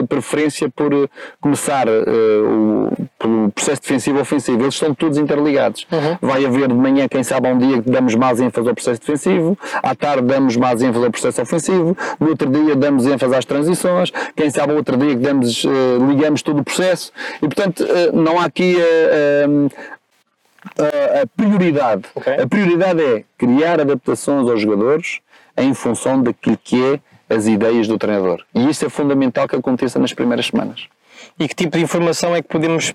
[0.09, 1.09] preferência por eh,
[1.41, 5.87] começar uh, o, pelo processo defensivo ou ofensivo, eles estão todos interligados.
[5.91, 6.19] Uhum.
[6.21, 9.59] Vai haver de manhã, quem sabe, um dia que damos mais ênfase ao processo defensivo,
[9.83, 14.11] à tarde damos mais ênfase ao processo ofensivo, no outro dia damos ênfase às transições,
[14.37, 15.71] quem sabe, outro dia que damos, uh,
[16.09, 18.77] ligamos todo o processo, e portanto, uh, não há aqui
[20.79, 22.05] a, a prioridade.
[22.15, 22.35] Okay.
[22.41, 25.21] A prioridade é criar adaptações aos jogadores
[25.57, 28.43] em função daquilo que é as ideias do treinador.
[28.55, 30.89] E isso é fundamental que aconteça nas primeiras semanas.
[31.39, 32.95] E que tipo de informação é que podemos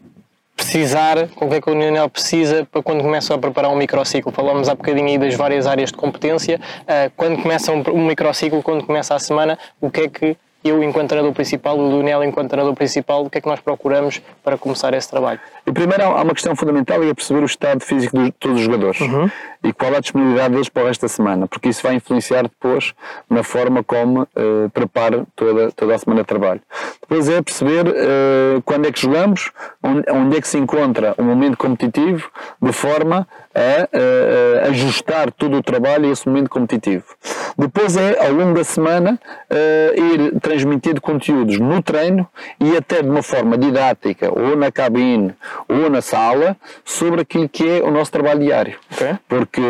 [0.59, 3.77] precisar, com o que é que o Lionel precisa para quando começam a preparar um
[3.77, 4.31] microciclo?
[4.31, 6.59] Falamos há bocadinho aí das várias áreas de competência.
[6.81, 10.83] Uh, quando começa um, um microciclo, quando começa a semana, o que é que eu,
[10.83, 14.57] enquanto treinador principal, o Lionel, enquanto treinador principal, o que é que nós procuramos para
[14.57, 15.39] começar esse trabalho?
[15.69, 18.63] E primeiro há uma questão fundamental e é perceber o estado físico de todos os
[18.63, 19.29] jogadores uhum.
[19.63, 22.95] e qual a disponibilidade deles para o resto da semana, porque isso vai influenciar depois
[23.29, 26.59] na forma como uh, prepara toda, toda a semana de trabalho.
[27.01, 29.51] Depois é perceber uh, quando é que jogamos,
[29.83, 35.31] onde, onde, é que se encontra o um momento competitivo, de forma a uh, ajustar
[35.31, 37.05] todo o trabalho a esse momento competitivo.
[37.55, 39.19] Depois é, ao longo da semana,
[39.95, 42.25] ir transmitindo conteúdos no treino
[42.57, 45.35] e até de uma forma didática, ou na cabine,
[45.67, 48.75] ou na sala sobre aquilo que é o nosso trabalho diário.
[48.93, 49.17] Okay.
[49.27, 49.61] Porque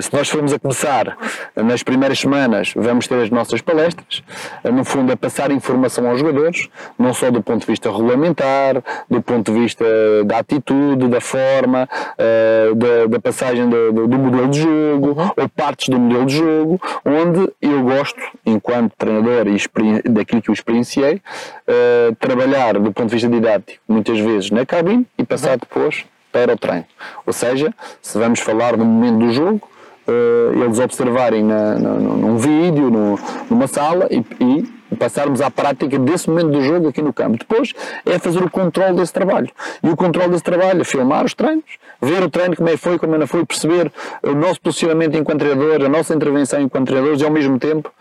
[0.00, 1.16] se nós formos a começar
[1.56, 4.22] nas primeiras semanas, vamos ter as nossas palestras,
[4.64, 6.68] no fundo a passar informação aos jogadores,
[6.98, 9.84] não só do ponto de vista regulamentar, do ponto de vista
[10.24, 11.88] da atitude, da forma,
[12.18, 15.30] uh, da, da, passagem do, do, modelo de jogo, uhum.
[15.36, 20.52] ou partes do modelo de jogo, onde eu gosto, enquanto treinador e daquilo que eu
[20.52, 25.56] experienciei, uh, trabalhar do ponto de vista didático, muitas vezes na cabine e passar uhum.
[25.58, 26.86] depois para o treino.
[27.26, 27.72] Ou seja,
[28.02, 29.68] se vamos falar do momento do jogo,
[30.08, 33.18] uh, eles observarem na, na, num vídeo, no,
[33.50, 37.38] numa sala e, e, passarmos à prática desse momento do jogo aqui no campo.
[37.38, 37.74] Depois
[38.06, 39.48] é fazer o controle desse trabalho.
[39.82, 41.64] E o controle desse trabalho é filmar os treinos,
[42.00, 45.40] ver o treino como é que foi, como não foi, perceber o nosso posicionamento enquanto
[45.40, 47.92] treinador, a nossa intervenção enquanto treinadores e ao mesmo tempo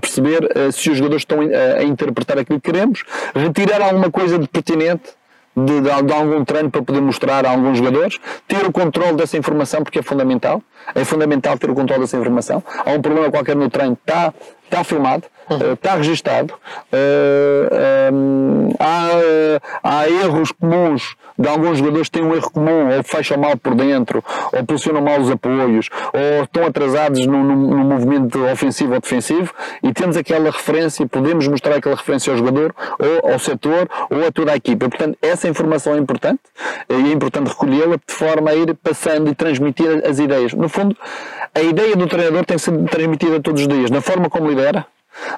[0.00, 4.38] perceber uh, se os jogadores estão a, a interpretar aquilo que queremos, retirar alguma coisa
[4.38, 5.16] de pertinente
[5.56, 9.38] de, de, de, algum treino para poder mostrar a alguns jogadores, ter o controle dessa
[9.38, 10.62] informação porque é fundamental,
[10.94, 12.62] é fundamental ter o controle dessa informação.
[12.84, 14.34] Há um problema qualquer no treino, está,
[14.66, 15.72] está filmado, uhum.
[15.72, 16.54] está registado,
[16.92, 19.10] uh, um, há,
[19.82, 24.24] há erros comuns de alguns jogadores têm um erro comum, ou fecham mal por dentro,
[24.52, 29.52] ou posicionam mal os apoios, ou estão atrasados no, no, no movimento ofensivo ou defensivo,
[29.82, 34.32] e temos aquela referência, podemos mostrar aquela referência ao jogador, ou ao setor, ou a
[34.32, 34.88] toda a equipa.
[34.88, 36.40] Portanto, essa informação é importante,
[36.88, 40.54] e é importante recolhê-la de forma a ir passando e transmitir as ideias.
[40.54, 40.96] No fundo,
[41.56, 44.86] a ideia do treinador tem que ser transmitida todos os dias, na forma como lidera,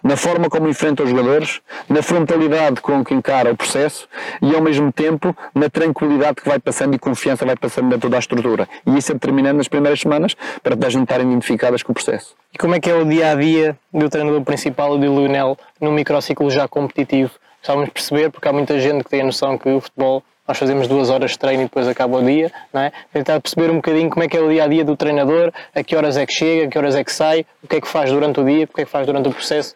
[0.03, 4.09] na forma como enfrenta os jogadores, na frontalidade com que encara o processo
[4.43, 8.17] e ao mesmo tempo na tranquilidade que vai passando e confiança vai passando em toda
[8.17, 8.69] a estrutura.
[8.85, 12.35] E isso é determinante nas primeiras semanas para as gente estarem identificadas com o processo.
[12.53, 15.57] E como é que é o dia a dia do treinador principal e do Lionel
[15.81, 17.31] num microciclo já competitivo?
[17.63, 20.57] Estávamos a perceber, porque há muita gente que tem a noção que o futebol nós
[20.57, 22.91] fazemos duas horas de treino e depois acaba o dia, não é?
[23.13, 25.85] Tentar perceber um bocadinho como é que é o dia a dia do treinador, a
[25.85, 27.87] que horas é que chega, a que horas é que sai, o que é que
[27.87, 29.75] faz durante o dia, o que é que faz durante o processo.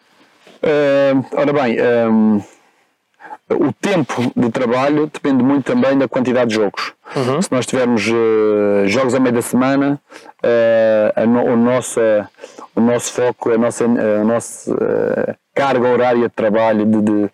[0.63, 1.77] Uh, ora bem,
[2.09, 2.41] um,
[3.51, 6.93] o tempo de trabalho depende muito também da quantidade de jogos.
[7.15, 7.39] Uhum.
[7.39, 10.01] Se nós tivermos uh, jogos a meio da semana,
[10.43, 11.99] uh, no, o, nosso,
[12.75, 17.29] o nosso foco, a nossa, a nossa carga horária de trabalho de, de,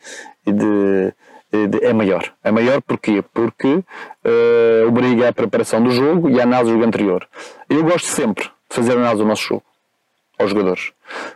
[0.51, 1.13] de
[1.51, 2.31] é maior.
[2.43, 3.23] É maior porquê?
[3.33, 7.27] Porque uh, obriga a preparação do jogo e a análise do jogo anterior.
[7.69, 9.63] Eu gosto sempre de fazer análise do nosso jogo
[10.37, 10.91] aos jogadores.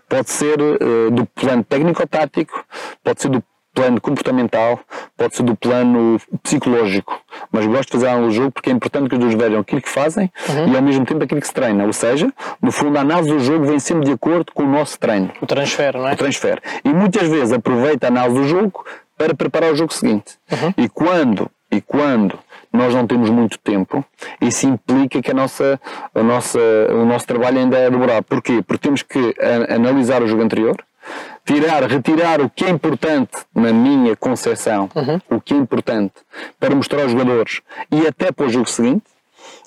[0.07, 2.63] Pode ser uh, do plano técnico-tático,
[3.03, 3.43] pode ser do
[3.73, 4.79] plano comportamental,
[5.17, 7.19] pode ser do plano psicológico,
[7.51, 9.81] mas gosto de fazer análise do jogo porque é importante que os dois vejam aquilo
[9.81, 10.71] que fazem uhum.
[10.71, 11.83] e ao mesmo tempo aquilo que se treina.
[11.83, 14.99] Ou seja, no fundo a análise do jogo vem sempre de acordo com o nosso
[14.99, 15.31] treino.
[15.41, 16.13] O transfer, não é?
[16.13, 16.61] O transfer.
[16.85, 18.85] E muitas vezes aproveita a análise do jogo
[19.23, 20.37] para preparar o jogo seguinte.
[20.51, 20.73] Uhum.
[20.77, 22.37] E quando e quando
[22.71, 24.05] nós não temos muito tempo,
[24.39, 25.79] isso implica que a nossa,
[26.13, 26.59] a nossa,
[26.91, 28.23] o nosso trabalho ainda é dobrado.
[28.23, 28.61] Porquê?
[28.61, 29.35] Porque temos que
[29.69, 30.75] analisar o jogo anterior,
[31.43, 35.19] tirar, retirar o que é importante na minha concepção, uhum.
[35.29, 36.13] o que é importante
[36.59, 37.61] para mostrar aos jogadores
[37.91, 39.05] e até para o jogo seguinte,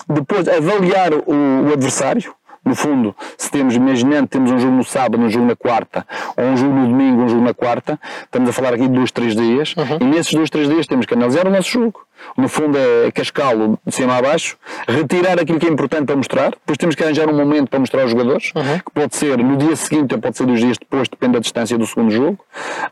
[0.07, 2.33] depois avaliar o, o adversário,
[2.67, 6.05] no fundo, se temos, imaginando, temos um jogo no sábado, um jogo na quarta,
[6.35, 9.11] ou um jogo no domingo, um jogo na quarta, estamos a falar aqui de dois,
[9.11, 9.97] três dias, uhum.
[10.01, 12.05] e nesses dois, três dias temos que analisar o nosso jogo.
[12.35, 14.57] No fundo é cascá-lo de cima a baixo,
[14.87, 18.01] retirar aquilo que é importante para mostrar, depois temos que arranjar um momento para mostrar
[18.01, 18.79] aos jogadores, uhum.
[18.79, 21.77] que pode ser no dia seguinte ou pode ser dois dias depois, depende da distância
[21.77, 22.39] do segundo jogo.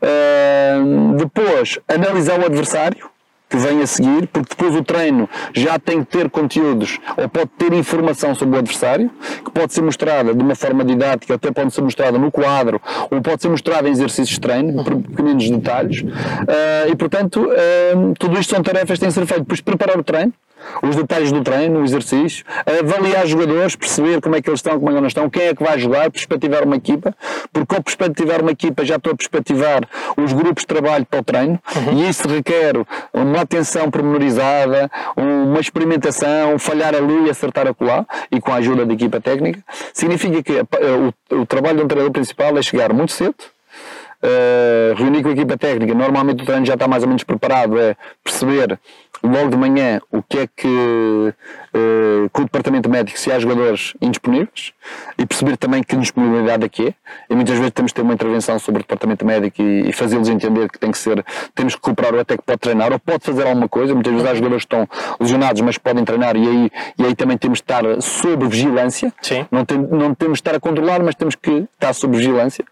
[0.00, 3.10] Uh, depois, analisar o adversário,
[3.48, 7.50] que vem a seguir, porque depois o treino já tem que ter conteúdos ou pode
[7.58, 9.10] ter informação sobre o adversário,
[9.44, 12.80] que pode ser mostrada de uma forma didática, até pode ser mostrada no quadro,
[13.10, 16.00] ou pode ser mostrada em exercícios de treino, por pequeninos detalhes.
[16.02, 19.44] Uh, e portanto, uh, tudo isto são tarefas que têm que ser feitas.
[19.44, 20.32] Depois preparar o treino,
[20.82, 22.44] os detalhes do treino, o exercício,
[22.80, 25.54] avaliar jogadores, perceber como é que eles estão, como é que não estão, quem é
[25.54, 27.14] que vai jogar, perspectivar uma equipa,
[27.52, 31.24] porque ao perspectivar uma equipa já estou a perspectivar os grupos de trabalho para o
[31.24, 31.98] treino uhum.
[31.98, 32.74] e isso requer
[33.12, 38.92] uma atenção pormenorizada, uma experimentação, falhar ali e acertar acolá e com a ajuda da
[38.92, 39.62] equipa técnica.
[39.92, 40.52] Significa que
[41.32, 43.34] o, o trabalho do treinador principal é chegar muito cedo,
[44.16, 47.78] Uh, reunir com a equipa técnica, normalmente o treino já está mais ou menos preparado,
[47.78, 47.94] é
[48.24, 48.78] perceber
[49.26, 53.94] logo de manhã o que é que uh, com o departamento médico se há jogadores
[54.00, 54.72] indisponíveis
[55.18, 56.94] e perceber também que disponibilidade é que é
[57.30, 60.28] e muitas vezes temos que ter uma intervenção sobre o departamento médico e, e fazê-los
[60.28, 61.24] entender que tem que ser
[61.54, 64.28] temos que cooperar ou até que pode treinar ou pode fazer alguma coisa muitas vezes
[64.28, 64.88] há jogadores que estão
[65.20, 69.12] lesionados mas podem treinar e aí, e aí também temos que estar sob vigilância.
[69.20, 69.46] Sim.
[69.50, 72.64] Não, tem, não temos que estar a controlar mas temos que estar sob vigilância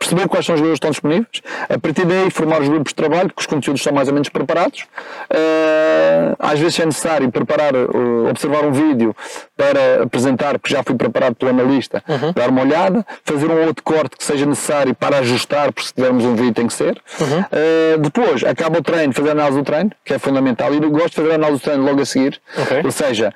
[0.00, 2.94] perceber quais são os jogadores que estão disponíveis, a partir daí formar os grupos de
[2.94, 4.86] trabalho, que os conteúdos são mais ou menos preparados.
[5.30, 7.74] Uh, às vezes é necessário preparar,
[8.28, 9.14] observar um vídeo
[9.56, 12.32] para apresentar, que já foi preparado pelo analista, uhum.
[12.32, 16.24] dar uma olhada, fazer um outro corte que seja necessário para ajustar, porque se tivermos
[16.24, 17.00] um vídeo tem que ser.
[17.20, 17.40] Uhum.
[17.40, 20.90] Uh, depois, acaba o treino, fazer a análise do treino, que é fundamental, e eu
[20.90, 22.40] gosto de fazer a análise do treino logo a seguir.
[22.62, 22.80] Okay.
[22.82, 23.34] Ou seja,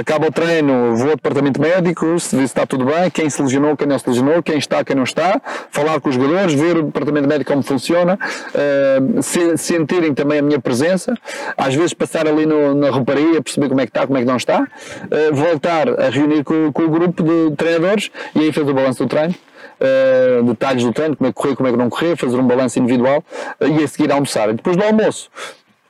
[0.00, 3.88] acaba o treino, vou ao departamento médico, se está tudo bem, quem se lesionou, quem
[3.88, 5.40] não se lesionou, quem está, quem não está,
[5.72, 10.42] falar com os jogadores, ver o departamento médico como funciona, uh, se, sentirem também a
[10.42, 11.14] minha presença,
[11.56, 14.26] às vezes passar ali no, na rouparia, perceber como é que está, como é que
[14.26, 18.70] não está, uh, voltar a reunir com, com, o grupo de treinadores e aí fazer
[18.70, 19.34] o balanço do treino.
[19.80, 22.46] Uh, detalhes do treino, como é que correr, como é que não correr, fazer um
[22.46, 23.24] balanço individual
[23.60, 24.50] e a seguir almoçar.
[24.50, 25.28] E depois do almoço,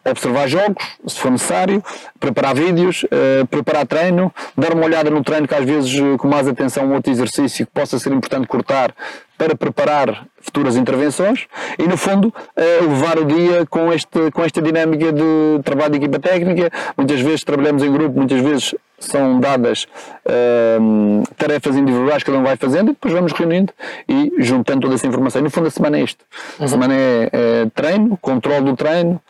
[0.05, 1.83] observar jogos, se for necessário,
[2.21, 6.47] preparar vídeos, uh, preparar treino, dar uma olhada no treino que às vezes com mais
[6.47, 8.95] atenção um outro exercício que possa ser importante cortar
[9.37, 11.47] para preparar futuras intervenções
[11.79, 15.99] e, no fundo, uh, levar o dia com, este, com esta dinâmica de trabalho de
[15.99, 16.71] equipa técnica.
[16.97, 19.87] Muitas vezes trabalhamos em grupo, muitas vezes são dadas
[20.25, 23.73] uh, tarefas individuais que cada um vai fazendo e depois vamos reunindo
[24.09, 25.41] e juntando toda essa informação.
[25.41, 26.25] E, no fundo, a semana é isto.
[26.59, 26.65] Uhum.
[26.65, 29.21] A semana é, é treino, controle do treino,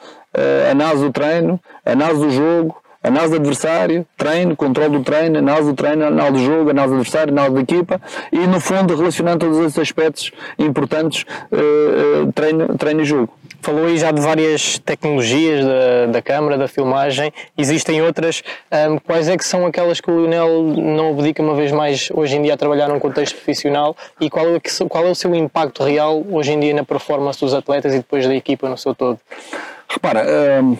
[0.70, 5.74] análise do treino, análise do jogo, análise do adversário, treino, controle do treino, análise do
[5.74, 8.00] treino, análise do jogo, análise do adversário, análise da equipa
[8.32, 13.28] e, no fundo, relacionando todos esses aspectos importantes, uh, treino, treino e jogo.
[13.60, 18.42] Falou aí já de várias tecnologias da, da câmara, da filmagem, existem outras.
[18.70, 22.36] Um, quais é que são aquelas que o Lionel não abdica uma vez mais hoje
[22.36, 25.34] em dia a trabalhar num contexto profissional e qual é, que, qual é o seu
[25.34, 28.94] impacto real hoje em dia na performance dos atletas e depois da equipa no seu
[28.94, 29.18] todo?
[29.94, 30.26] Repara,
[30.62, 30.76] um,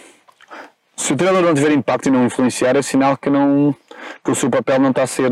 [0.96, 3.74] se o treinador não tiver impacto e não influenciar, é sinal que, não,
[4.24, 5.30] que o seu papel não está a ser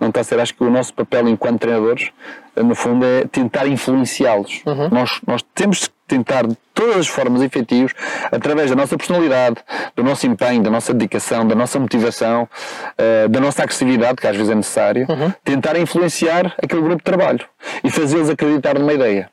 [0.00, 2.10] não está a ser, acho que o nosso papel enquanto treinadores,
[2.56, 4.62] no fundo, é tentar influenciá-los.
[4.64, 4.88] Uhum.
[4.88, 7.92] Nós, nós temos tentar de todas as formas efetivas,
[8.32, 9.56] através da nossa personalidade,
[9.94, 12.48] do nosso empenho, da nossa dedicação, da nossa motivação,
[12.98, 15.30] uh, da nossa agressividade, que às vezes é necessário, uhum.
[15.44, 17.46] tentar influenciar aquele grupo de trabalho
[17.84, 19.30] e fazê-los acreditar numa ideia.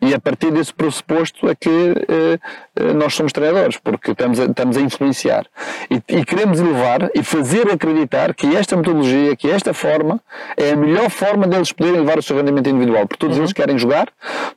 [0.00, 4.76] E a partir desse pressuposto é que uh, nós somos treinadores, porque estamos a, estamos
[4.76, 5.46] a influenciar.
[5.90, 10.20] E, e, queremos elevar e fazer acreditar que esta metodologia, que esta forma,
[10.56, 13.06] é a melhor forma deles poderem levar o seu rendimento individual.
[13.06, 13.42] Porque todos uhum.
[13.42, 14.08] eles querem jogar,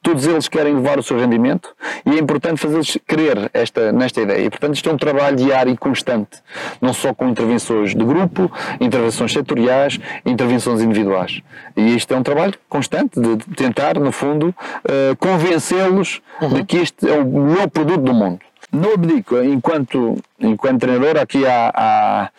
[0.02, 1.76] todos eles querem levar o seu rendimento
[2.06, 4.46] e é importante fazê-los crer esta, nesta ideia.
[4.46, 6.41] E, portanto, isto é um trabalho diário e constante,
[6.82, 11.41] não só com intervenções de grupo, intervenções setoriais, intervenções individuais.
[11.76, 16.50] E isto é um trabalho constante de tentar, no fundo, uh, convencê-los uhum.
[16.50, 18.40] de que este é o melhor produto do mundo.
[18.72, 22.32] Não abdico, enquanto, enquanto treinador, aqui há,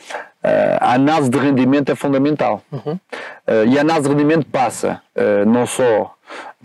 [0.81, 2.63] a análise de rendimento é fundamental.
[2.71, 2.93] Uhum.
[2.93, 6.15] Uh, e a análise de rendimento passa uh, não só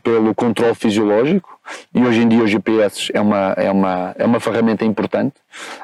[0.04, 1.60] pelo controle fisiológico,
[1.94, 5.36] e hoje em dia o GPS é uma, é uma, é uma ferramenta importante,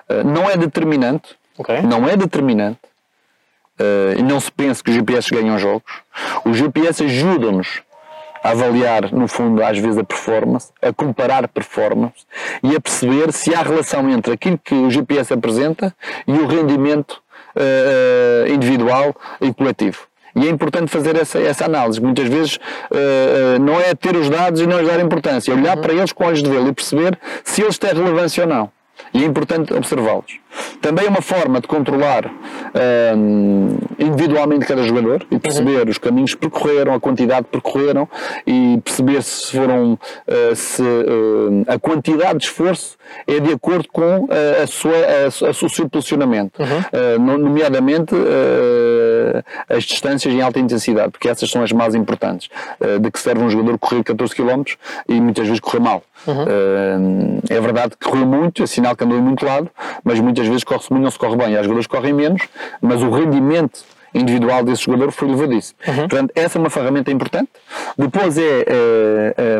[0.10, 1.82] uh, não é determinante, okay.
[1.82, 2.80] não é determinante,
[4.18, 5.91] e não se pense que os GPS ganham jogos.
[6.46, 7.82] Os GPS ajudam-nos
[8.46, 12.28] a avaliar, no fundo, às vezes a performance, a comparar performance
[12.62, 15.91] e a perceber se há relação entre aquilo que o GPS apresenta
[16.28, 17.24] e o rendimento
[17.56, 20.06] uh, individual e coletivo.
[20.36, 22.00] E é importante fazer essa, essa análise.
[22.00, 25.76] Muitas vezes uh, não é ter os dados e não lhes dar importância, é olhar
[25.76, 25.82] uhum.
[25.82, 28.72] para eles com olhos de vê-lo e perceber se eles têm relevância ou não.
[29.12, 30.39] E é importante observá-los.
[30.82, 32.32] Também é uma forma de controlar
[33.18, 35.89] um, individualmente cada jogador e perceber uhum.
[35.89, 38.08] os caminhos que percorreram, a quantidade que percorreram
[38.45, 42.97] e perceber se foram uh, se uh, a quantidade de esforço
[43.28, 44.30] é de acordo com uh,
[44.64, 47.39] a sua, a, a, o seu posicionamento, uhum.
[47.39, 48.16] nomeadamente
[49.70, 52.49] as distâncias em alta intensidade, porque essas são as mais importantes,
[52.99, 54.64] de que serve um jogador correr 14 km
[55.08, 56.03] e muitas vezes correr mal.
[56.28, 57.39] Uhum.
[57.49, 59.70] é verdade que correu muito, é sinal que andou em muito lado,
[60.03, 61.54] mas muitas vezes corre-se muito, não se corre bem.
[61.56, 62.41] Jogadores que correm menos,
[62.82, 63.84] mas o rendimento
[64.16, 65.78] individual desse jogador foi elevadíssimo.
[65.88, 65.95] Uhum.
[65.95, 67.49] Portanto, essa é uma ferramenta importante.
[67.97, 69.59] Depois é, é, é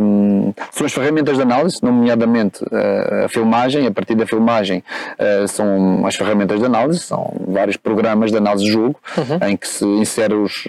[0.72, 2.64] são as ferramentas de análise, nomeadamente
[3.24, 3.88] a filmagem.
[3.88, 4.84] A partir da filmagem
[5.48, 9.50] são as ferramentas de análise, são vários programas de análise de jogo uhum.
[9.50, 10.66] em que se insere os,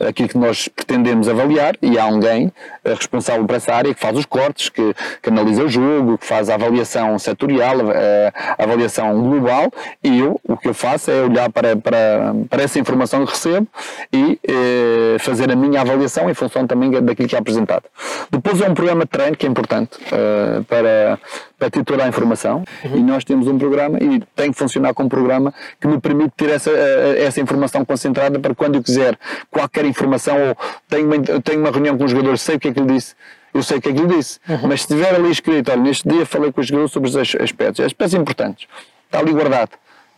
[0.00, 2.52] aquilo que nós pretendemos avaliar e há alguém
[2.84, 6.48] responsável por essa área que faz os cortes, que, que analisa o jogo, que faz
[6.48, 9.70] a avaliação setorial, a, a avaliação global
[10.02, 13.32] e eu, o que eu faço é olhar para, para, para essa informação informação que
[13.32, 13.68] recebo
[14.12, 17.84] e eh, fazer a minha avaliação em função também daquilo que é apresentado.
[18.30, 21.18] Depois é um programa de treino que é importante uh, para,
[21.58, 22.96] para ter toda a informação uhum.
[22.96, 26.32] e nós temos um programa e tem que funcionar com um programa que me permite
[26.36, 26.74] ter essa, uh,
[27.18, 29.18] essa informação concentrada para quando eu quiser
[29.50, 30.56] qualquer informação ou
[30.88, 33.14] tenho uma, tenho uma reunião com os jogadores, sei o que é que ele disse,
[33.52, 34.68] eu sei o que é que ele disse, uhum.
[34.68, 37.80] mas se estiver ali escrito, olha, neste dia falei com os jogadores sobre os aspectos,
[37.84, 38.66] aspectos importantes,
[39.06, 39.70] está ali guardado.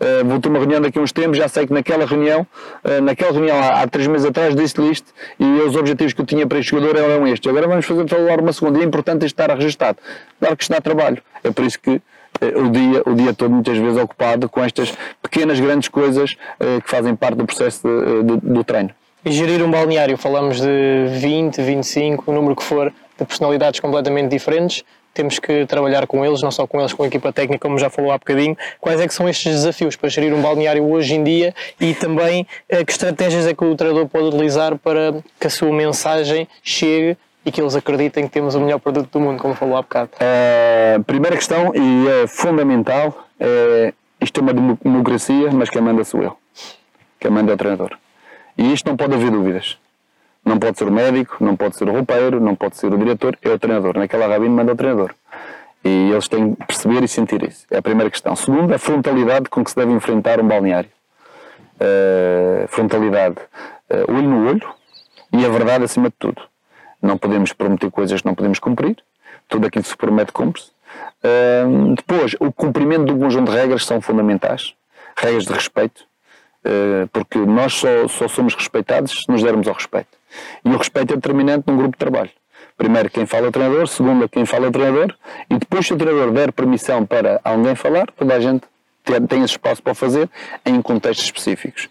[0.03, 2.45] Uh, vou ter uma reunião daqui a uns tempos, já sei que naquela reunião,
[2.85, 6.27] uh, naquela reunião há, há, três meses atrás disse-lhe isto e os objetivos que eu
[6.27, 7.49] tinha para este jogador eram estes.
[7.49, 9.99] Agora vamos fazer falar uma segunda e é importante estar registado.
[10.41, 11.23] Claro que isto dá trabalho.
[11.45, 14.93] É por isso que uh, o, dia, o dia todo muitas vezes ocupado com estas
[15.23, 18.91] pequenas, grandes coisas que fazem parte do processo de, de, do treino.
[19.25, 24.31] E gerir um balneário, falamos de 20, 25, o número que for, de personalidades completamente
[24.31, 24.83] diferentes,
[25.13, 27.91] temos que trabalhar com eles, não só com eles, com a equipa técnica, como já
[27.91, 28.57] falou há bocadinho.
[28.81, 32.47] Quais é que são estes desafios para gerir um balneário hoje em dia e também
[32.69, 37.17] eh, que estratégias é que o treinador pode utilizar para que a sua mensagem chegue
[37.45, 40.11] e que eles acreditem que temos o melhor produto do mundo, como falou há bocado?
[40.21, 43.93] A primeira questão, e é fundamental, é
[44.23, 46.37] isto é uma democracia, mas quem manda sou eu.
[47.19, 47.99] Quem manda é o treinador.
[48.57, 49.77] E isto não pode haver dúvidas.
[50.45, 53.39] Não pode ser o médico, não pode ser o roupeiro, não pode ser o diretor,
[53.43, 53.97] é o treinador.
[53.97, 55.15] Naquela rabina manda o treinador.
[55.85, 57.67] E eles têm que perceber e sentir isso.
[57.71, 58.35] É a primeira questão.
[58.37, 60.91] Segundo, a frontalidade com que se deve enfrentar um balneário.
[61.81, 63.37] Uh, frontalidade,
[63.91, 64.75] uh, olho no olho
[65.33, 66.41] e a verdade acima de tudo.
[67.01, 68.97] Não podemos prometer coisas que não podemos cumprir.
[69.49, 70.71] Tudo aquilo que se promete cumpre-se.
[71.25, 74.75] Uh, depois, o cumprimento de um conjunto de regras são fundamentais.
[75.17, 76.05] Regras de respeito.
[77.13, 80.22] porque nós só, só somos respeitados se nos dermos ao respeito.
[80.65, 82.31] E o respeito é determinante num grupo de trabalho.
[82.77, 85.15] Primeiro quem fala é o treinador, segundo quem fala é o treinador,
[85.51, 88.65] e depois se o treinador der permissão para alguém falar, toda a gente
[89.29, 90.31] tem esse espaço para fazer
[90.65, 91.89] em contextos específicos.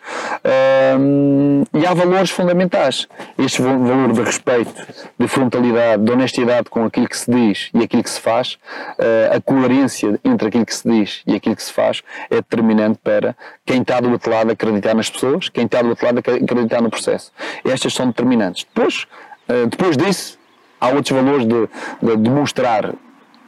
[0.99, 3.07] Um, e há valores fundamentais.
[3.37, 4.73] Este valor de respeito,
[5.19, 9.35] de frontalidade, de honestidade com aquilo que se diz e aquilo que se faz, uh,
[9.35, 13.35] a coerência entre aquilo que se diz e aquilo que se faz é determinante para
[13.65, 16.89] quem está do outro lado acreditar nas pessoas, quem está do outro lado acreditar no
[16.89, 17.31] processo.
[17.65, 18.65] Estas são determinantes.
[18.73, 19.05] Depois,
[19.49, 20.39] uh, depois disso,
[20.79, 21.69] há outros valores de,
[22.01, 22.93] de demonstrar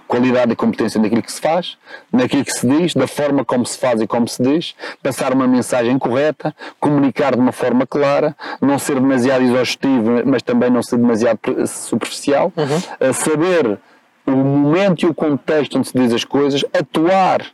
[0.07, 1.77] qualidade e competência naquilo que se faz,
[2.11, 5.47] naquilo que se diz, da forma como se faz e como se diz, passar uma
[5.47, 10.97] mensagem correta, comunicar de uma forma clara, não ser demasiado exaustivo, mas também não ser
[10.97, 13.13] demasiado superficial, uhum.
[13.13, 13.79] saber
[14.25, 17.45] o momento e o contexto onde se diz as coisas, atuar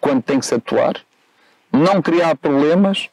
[0.00, 0.96] quando tem que se atuar,
[1.72, 3.08] não criar problemas,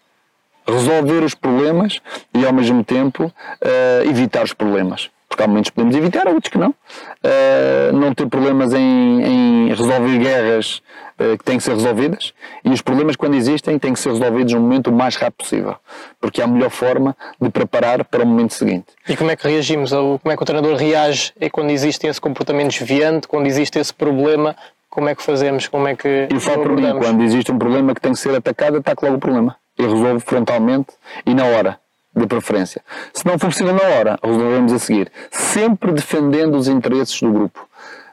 [0.67, 1.99] resolver os problemas
[2.33, 6.31] e ao mesmo tempo uh, evitar os problemas porque há momentos que podemos evitar, há
[6.31, 6.69] outros que não.
[6.69, 10.77] Uh, não ter problemas em, em resolver guerras
[11.19, 14.53] uh, que têm que ser resolvidas e os problemas, quando existem, têm que ser resolvidos
[14.53, 15.75] no momento o mais rápido possível,
[16.21, 18.85] porque é a melhor forma de preparar para o momento seguinte.
[19.09, 19.89] E como é que reagimos?
[19.89, 23.93] Como é que o treinador reage é quando existe esse comportamento desviante, quando existe esse
[23.93, 24.55] problema?
[24.87, 25.67] Como é que fazemos?
[25.67, 26.27] Como é que.
[26.31, 29.17] E só por mim, quando existe um problema que tem que ser atacado, ataque logo
[29.17, 29.55] o problema.
[29.79, 30.93] E resolve frontalmente
[31.25, 31.79] e na hora
[32.15, 32.81] de preferência.
[33.13, 35.11] Se não for possível na hora, resolvemos a seguir.
[35.31, 37.67] Sempre defendendo os interesses do grupo.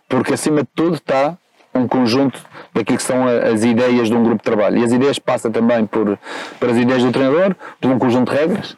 [0.09, 1.37] Porque acima de tudo está
[1.75, 2.41] um conjunto
[2.75, 4.79] daquilo que são as ideias de um grupo de trabalho.
[4.79, 6.19] E as ideias passam também por,
[6.59, 8.73] por as ideias do treinador, por um conjunto de regras.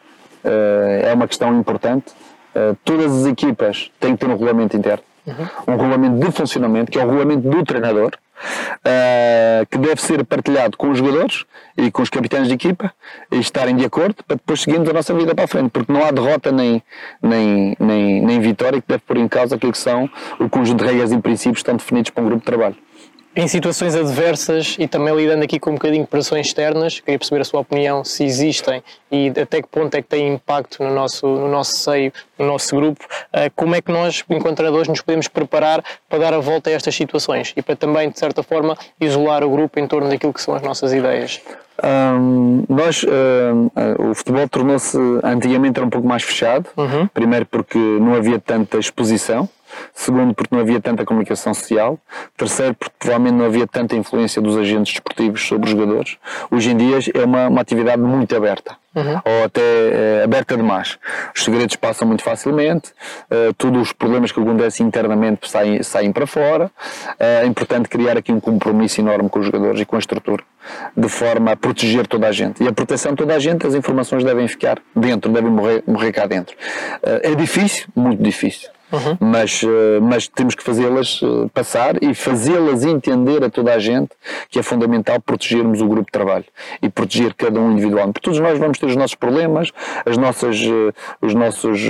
[0.44, 2.12] Uh, é uma questão importante.
[2.54, 5.04] Uh, todas as equipas têm que ter um regulamento interno.
[5.26, 5.46] Uhum.
[5.68, 8.12] Um regulamento de funcionamento, que é o regulamento do treinador,
[8.84, 11.44] uh, que deve ser partilhado com os jogadores
[11.76, 12.92] e com os capitães de equipa
[13.30, 16.04] e estarem de acordo para depois seguirmos a nossa vida para a frente, porque não
[16.04, 16.82] há derrota nem,
[17.22, 20.08] nem, nem, nem vitória que deve pôr em causa aquilo que são
[20.38, 22.76] o conjunto de regras e princípios que estão definidos para um grupo de trabalho
[23.34, 27.40] em situações adversas e também lidando aqui com um bocadinho de pressões externas, queria perceber
[27.40, 31.26] a sua opinião, se existem e até que ponto é que têm impacto no nosso,
[31.26, 35.28] no nosso seio, no nosso grupo, eh, como é que nós, enquanto treinadores, nos podemos
[35.28, 39.42] preparar para dar a volta a estas situações e para também, de certa forma, isolar
[39.42, 41.40] o grupo em torno daquilo que são as nossas ideias?
[41.82, 47.06] Um, nós, uh, o futebol tornou-se, antigamente era um pouco mais fechado, uhum.
[47.08, 49.48] primeiro porque não havia tanta exposição,
[49.94, 51.98] Segundo, porque não havia tanta comunicação social.
[52.36, 56.16] Terceiro, porque provavelmente não havia tanta influência dos agentes desportivos sobre os jogadores.
[56.50, 58.76] Hoje em dia é uma, uma atividade muito aberta.
[58.94, 59.20] Uhum.
[59.24, 60.98] Ou até é, aberta demais.
[61.34, 62.90] Os segredos passam muito facilmente,
[63.30, 66.66] uh, todos os problemas que acontecem internamente saem, saem para fora.
[66.66, 70.44] Uh, é importante criar aqui um compromisso enorme com os jogadores e com a estrutura,
[70.94, 72.62] de forma a proteger toda a gente.
[72.62, 76.12] E a proteção de toda a gente, as informações devem ficar dentro, devem morrer, morrer
[76.12, 76.54] cá dentro.
[77.02, 78.68] Uh, é difícil, muito difícil.
[78.92, 79.16] Uhum.
[79.18, 84.10] Mas, eh, mas temos que fazê-las eh, passar e fazê-las entender a toda a gente
[84.50, 86.44] que é fundamental protegermos o grupo de trabalho
[86.82, 88.12] e proteger cada um individualmente.
[88.14, 89.70] Porque todos nós vamos ter os nossos problemas,
[90.04, 91.80] as nossas, eh, os, nossos,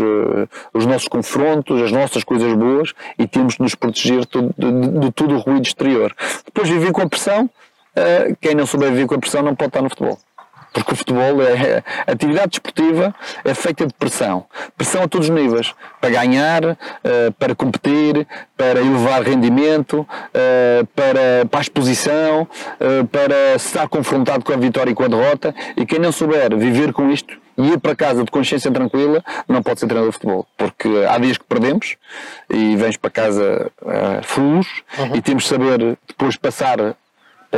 [0.73, 5.39] os nossos confrontos, as nossas coisas boas e temos de nos proteger de, todo o
[5.39, 6.15] ruído exterior.
[6.45, 7.51] Depois viver com a pressão,
[8.41, 10.19] quem não souber viver com a pressão não pode estar no futebol
[10.73, 13.15] porque o futebol é a atividade desportiva
[13.45, 14.47] é feita de pressão,
[14.77, 16.65] pressão a todos os níveis, para ganhar,
[17.05, 22.49] eh, para competir, para elevar rendimento, eh, para, para a exposição,
[22.81, 26.57] eh, para estar confrontado com a vitória e com a derrota, e quem não souber
[26.57, 30.19] viver com isto e ir para casa de consciência tranquila não pode ser treinador de
[30.19, 31.97] futebol, porque há dias que perdemos
[32.49, 35.17] e vens para casa uh, uhum.
[35.17, 36.97] e temos de saber depois passar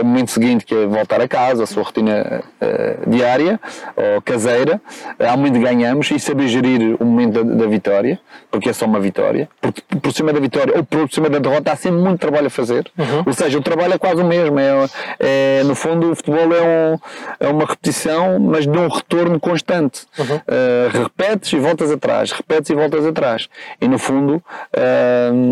[0.00, 3.60] o momento seguinte, que é voltar a casa, a sua rotina uh, diária
[3.96, 4.80] ou caseira.
[5.18, 8.18] Uh, há um momento que ganhamos e saber gerir o momento da, da, vitória,
[8.50, 9.48] porque é só uma vitória.
[9.60, 12.50] Porque por cima da vitória ou por cima da derrota há sempre muito trabalho a
[12.50, 12.90] fazer.
[12.98, 13.22] Uhum.
[13.26, 14.58] Ou seja, o trabalho é quase o mesmo.
[14.58, 14.88] É,
[15.20, 16.98] é, no fundo, o futebol é, um,
[17.40, 20.02] é uma repetição, mas de um retorno constante.
[20.18, 20.36] Uhum.
[20.36, 23.48] Uh, repetes e voltas atrás, repetes e voltas atrás.
[23.80, 24.42] E no fundo,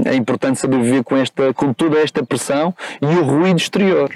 [0.04, 4.10] é importante saber viver com, esta, com toda esta pressão e o ruído exterior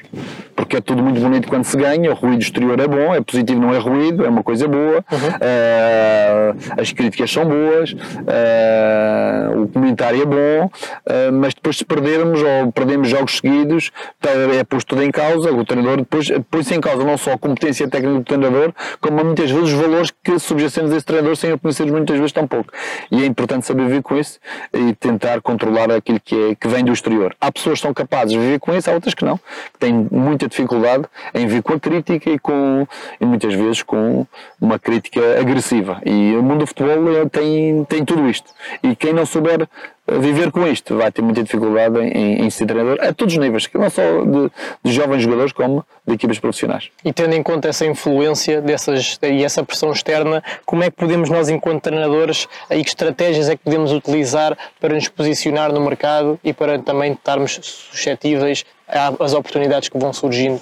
[0.54, 3.60] porque é tudo muito bonito quando se ganha, o ruído exterior é bom, é positivo,
[3.60, 5.28] não é ruído, é uma coisa boa, uhum.
[5.28, 12.40] uh, as críticas são boas, uh, o comentário é bom, uh, mas depois se perdermos
[12.42, 13.90] ou perdemos jogos seguidos,
[14.20, 17.38] tá, é posto tudo em causa, o treinador depois põe-se em causa não só a
[17.38, 21.52] competência técnica do treinador, como muitas vezes os valores que subjacemos a esse treinador sem
[21.52, 22.72] o conhecer muitas vezes tão pouco.
[23.10, 24.38] E é importante saber viver com isso
[24.72, 27.34] e tentar controlar aquilo que, é, que vem do exterior.
[27.40, 30.05] Há pessoas que são capazes de viver com isso, há outras que não, que têm
[30.10, 31.04] muita dificuldade
[31.34, 32.86] em vir com a crítica e, com,
[33.20, 34.26] e muitas vezes com
[34.60, 36.00] uma crítica agressiva.
[36.04, 38.50] E o mundo do futebol é, tem, tem tudo isto.
[38.82, 39.68] E quem não souber
[40.08, 43.68] viver com isto vai ter muita dificuldade em, em ser treinador a todos os níveis,
[43.74, 44.50] não só de,
[44.84, 46.90] de, jovens jogadores como de equipas profissionais.
[47.04, 51.28] E tendo em conta essa influência dessas, e essa pressão externa, como é que podemos
[51.28, 56.38] nós, enquanto treinadores, e que estratégias é que podemos utilizar para nos posicionar no mercado
[56.44, 60.60] e para também estarmos suscetíveis às oportunidades que vão surgindo?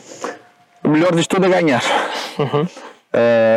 [0.82, 1.82] O melhor disto tudo é ganhar.
[2.38, 2.66] Uhum.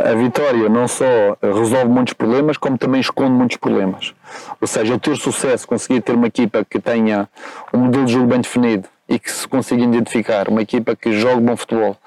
[0.06, 1.06] A vitória não só
[1.42, 4.14] resolve muitos problemas, como também esconde muitos problemas.
[4.62, 7.28] Ou seja, ter sucesso, conseguir ter uma equipa que tenha
[7.74, 11.42] um modelo de jogo bem definido e que se consiga identificar, uma equipa que jogue
[11.42, 11.98] bom futebol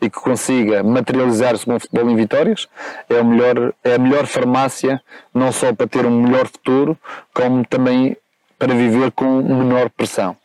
[0.00, 2.68] e que consiga materializar-se bom futebol em vitórias,
[3.08, 5.00] é, o melhor, é a melhor farmácia,
[5.32, 6.96] não só para ter um melhor futuro,
[7.32, 8.16] como também
[8.58, 10.36] para viver com menor pressão.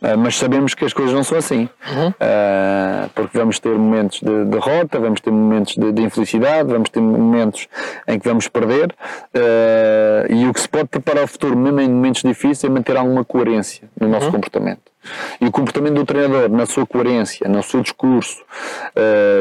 [0.00, 1.68] Uh, mas sabemos que as coisas não são assim.
[1.90, 2.08] Uhum.
[2.08, 7.00] Uh, porque vamos ter momentos de derrota, vamos ter momentos de, de, infelicidade, vamos ter
[7.00, 7.66] momentos
[8.06, 8.94] em que vamos perder.
[9.34, 12.96] Uh, e o que se pode preparar o futuro, mesmo em momentos difíceis, é manter
[12.96, 14.32] alguma coerência no nosso uhum.
[14.32, 14.82] comportamento.
[15.40, 18.42] E o comportamento do treinador, na sua coerência, no seu discurso,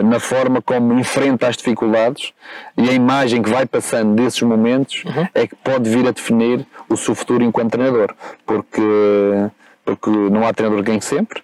[0.03, 2.33] na forma como enfrenta as dificuldades
[2.77, 5.27] e a imagem que vai passando desses momentos, uhum.
[5.33, 8.13] é que pode vir a definir o seu futuro enquanto treinador.
[8.45, 9.49] Porque
[9.85, 11.39] porque não há treinador que ganhe sempre,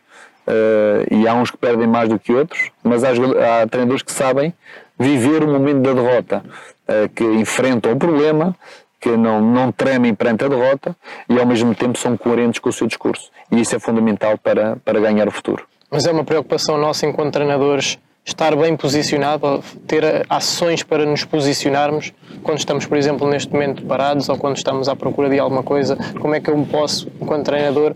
[0.48, 4.12] uh, e há uns que perdem mais do que outros, mas há, há treinadores que
[4.12, 4.54] sabem
[5.00, 6.44] viver o momento da derrota,
[6.88, 8.56] uh, que enfrentam o problema,
[9.00, 10.96] que não, não tremem perante a derrota
[11.28, 13.32] e ao mesmo tempo são coerentes com o seu discurso.
[13.52, 15.66] E isso é fundamental para, para ganhar o futuro.
[15.89, 22.14] Mas é uma preocupação nossa enquanto treinadores estar bem posicionado, ter ações para nos posicionarmos
[22.44, 25.98] quando estamos, por exemplo, neste momento parados ou quando estamos à procura de alguma coisa,
[26.20, 27.96] como é que eu posso, enquanto treinador,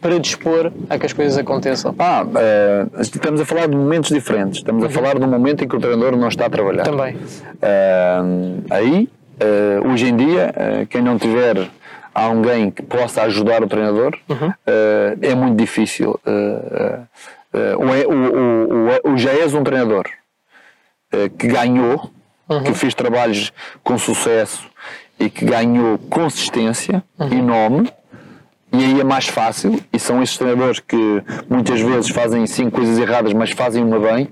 [0.00, 1.94] predispor a que as coisas aconteçam?
[1.98, 4.58] Ah, uh, estamos a falar de momentos diferentes.
[4.58, 4.88] Estamos uhum.
[4.88, 6.84] a falar de um momento em que o treinador não está a trabalhar.
[6.84, 7.16] Também.
[7.16, 9.08] Uh, aí,
[9.40, 10.52] uh, hoje em dia,
[10.90, 11.68] quem não tiver
[12.14, 14.52] alguém que possa ajudar o treinador, uhum.
[15.20, 17.06] é muito difícil uh,
[17.78, 20.04] o, o, o, o, já és um treinador
[21.38, 22.10] que ganhou,
[22.48, 22.62] uhum.
[22.62, 23.52] que fez trabalhos
[23.82, 24.68] com sucesso
[25.18, 27.28] e que ganhou consistência uhum.
[27.28, 27.92] e nome,
[28.74, 32.98] e aí é mais fácil, e são esses treinadores que muitas vezes fazem cinco coisas
[32.98, 34.28] erradas, mas fazem uma bem,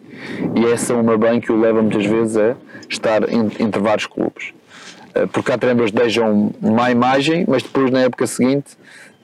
[0.56, 2.56] e essa uma bem que o leva muitas vezes a
[2.88, 4.52] estar entre vários clubes.
[5.14, 8.76] Eh, porque há treinadores que deixam má imagem, mas depois na época seguinte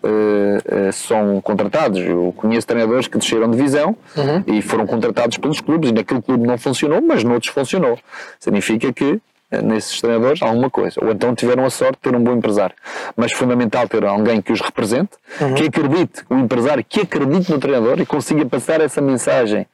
[0.03, 2.01] uh, são contratados.
[2.01, 4.45] Eu conheço treinadores que desceram de divisão uhum.
[4.47, 7.99] e foram contratados pelos clubes e naquele clube não funcionou, mas noutros funcionou.
[8.39, 11.03] Significa que nesses treinadores alguma coisa.
[11.03, 12.74] Ou então tiveram a sorte de ter um bom empresário.
[13.16, 15.55] Mas fundamental ter alguém que os represente, uhum.
[15.55, 19.66] que acredite, um empresário que acredite no treinador e consiga passar essa mensagem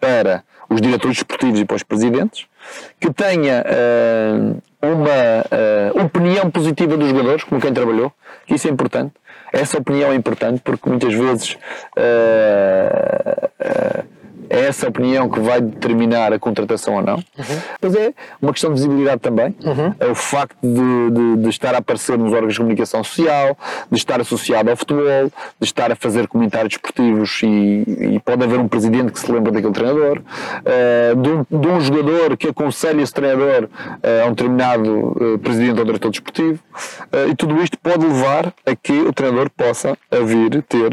[0.00, 2.46] para os diretores esportivos e para os presidentes,
[2.98, 8.12] que tenha uh, uma uh, opinião positiva dos jogadores, como quem trabalhou,
[8.48, 9.12] isso é importante,
[9.52, 11.58] essa opinião é importante porque muitas vezes
[11.96, 12.10] uh,
[14.50, 17.14] é essa opinião que vai determinar a contratação ou não.
[17.14, 17.60] Uhum.
[17.80, 19.54] Mas é uma questão de visibilidade também.
[19.64, 19.94] Uhum.
[20.00, 23.56] É o facto de, de, de, estar a aparecer nos órgãos de comunicação social,
[23.90, 25.30] de estar associado ao futebol,
[25.60, 29.52] de estar a fazer comentários esportivos e, e pode haver um presidente que se lembra
[29.52, 34.30] daquele treinador, uh, de, um, de, um, jogador que aconselha esse treinador uh, a um
[34.30, 36.58] determinado uh, presidente ou diretor desportivo.
[37.30, 40.90] e tudo isto pode levar a que o treinador possa vir ter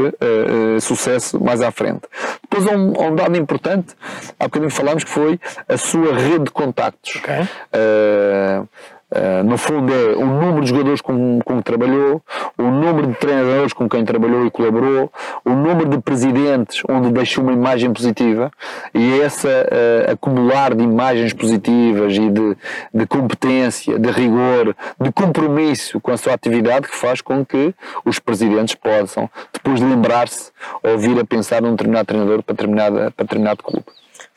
[0.79, 2.01] sucesso mais à frente.
[2.49, 3.95] Depois, um, um dado importante,
[4.37, 5.39] há bocadinho falámos que foi
[5.69, 7.15] a sua rede de contactos.
[7.15, 7.43] Okay.
[7.43, 8.67] Uh,
[9.09, 12.21] Uh, no fundo é o número de jogadores com, com que trabalhou,
[12.57, 15.09] o número de treinadores com quem trabalhou e colaborou,
[15.45, 18.51] o número de presidentes onde deixou uma imagem positiva
[18.93, 22.57] e essa uh, acumular de imagens positivas e de,
[22.93, 28.19] de competência, de rigor, de compromisso com a sua atividade que faz com que os
[28.19, 30.51] presidentes possam depois lembrar-se
[30.83, 33.85] ou vir a pensar num determinado treinador para, determinada, para determinado clube.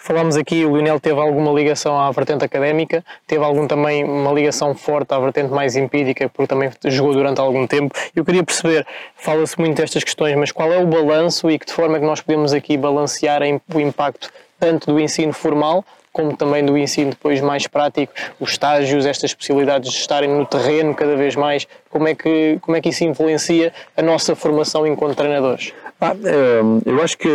[0.02, 4.74] Falámos aqui, o Lionel teve alguma ligação à vertente académica, teve algum também uma ligação
[4.74, 7.94] forte à vertente mais empírica, porque também jogou durante algum tempo.
[8.16, 11.74] Eu queria perceber, fala-se muito destas questões, mas qual é o balanço e que de
[11.74, 13.42] forma que nós podemos aqui balancear
[13.74, 19.06] o impacto tanto do ensino formal como também do ensino depois mais prático, os estágios,
[19.06, 22.88] estas possibilidades de estarem no terreno cada vez mais, como é que, como é que
[22.88, 25.72] isso influencia a nossa formação enquanto treinadores?
[26.00, 27.28] Ah, eh, eu acho que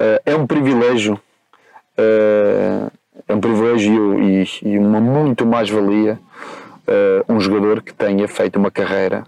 [0.00, 1.20] eh, é um privilégio
[3.28, 6.18] é um privilégio e, e uma muito mais-valia
[6.88, 9.24] uh, um jogador que tenha feito uma carreira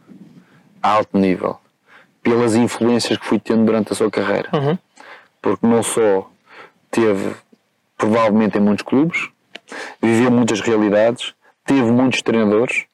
[0.82, 1.58] a alto nível,
[2.22, 4.48] pelas influências que fui tendo durante a sua carreira.
[4.52, 4.78] Uhum.
[5.42, 6.30] Porque não só
[6.90, 7.34] teve,
[7.98, 9.28] provavelmente, em muitos clubes,
[10.00, 12.84] viveu muitas realidades, teve muitos treinadores,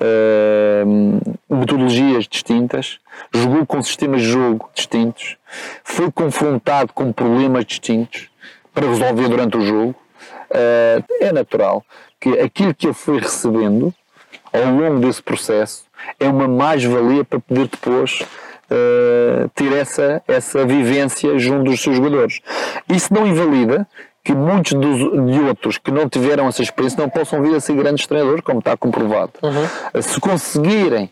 [0.00, 2.98] Uh, metodologias distintas,
[3.34, 5.36] jogou com sistemas de jogo distintos,
[5.84, 8.29] foi confrontado com problemas distintos
[8.74, 9.94] para resolver durante o jogo,
[10.50, 11.84] uh, é natural
[12.20, 13.94] que aquilo que ele foi recebendo
[14.52, 15.84] ao longo desse processo
[16.18, 22.40] é uma mais-valia para poder depois uh, ter essa, essa vivência junto dos seus jogadores.
[22.88, 24.98] Isso não invalida que que muitos dos,
[25.32, 28.58] de outros que não tiveram essa experiência não possam vir a ser grandes treinadores, como
[28.58, 29.32] está comprovado.
[29.42, 30.02] Uhum.
[30.02, 31.10] Se conseguirem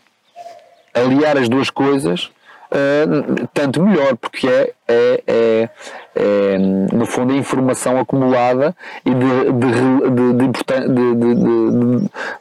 [0.93, 2.29] aliar as duas coisas,
[2.71, 5.69] Uh, tanto melhor, porque é, é, é,
[6.15, 9.69] é, no fundo a informação acumulada e de, de,
[10.13, 11.13] de,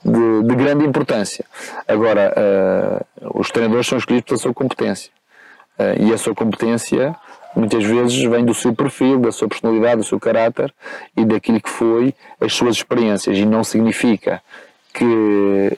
[0.05, 1.47] de, de grande importância.
[1.87, 5.11] Agora, uh, os treinadores são escolhidos pela sua competência
[5.79, 7.17] uh, e a sua competência
[7.57, 10.75] muitas vezes vem do seu perfil, da sua personalidade, do seu caráter
[11.17, 14.43] e daquilo que foi as suas experiências e não significa
[14.93, 15.73] que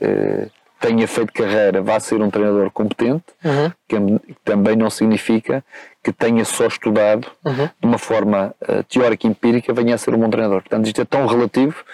[0.80, 3.70] tenha feito carreira vá ser um treinador competente, uhum.
[3.86, 5.62] que também não significa
[6.02, 7.68] que tenha só estudado uhum.
[7.78, 10.62] de uma forma uh, teórica e empírica venha a ser um bom treinador.
[10.62, 11.84] Portanto, isto é tão relativo,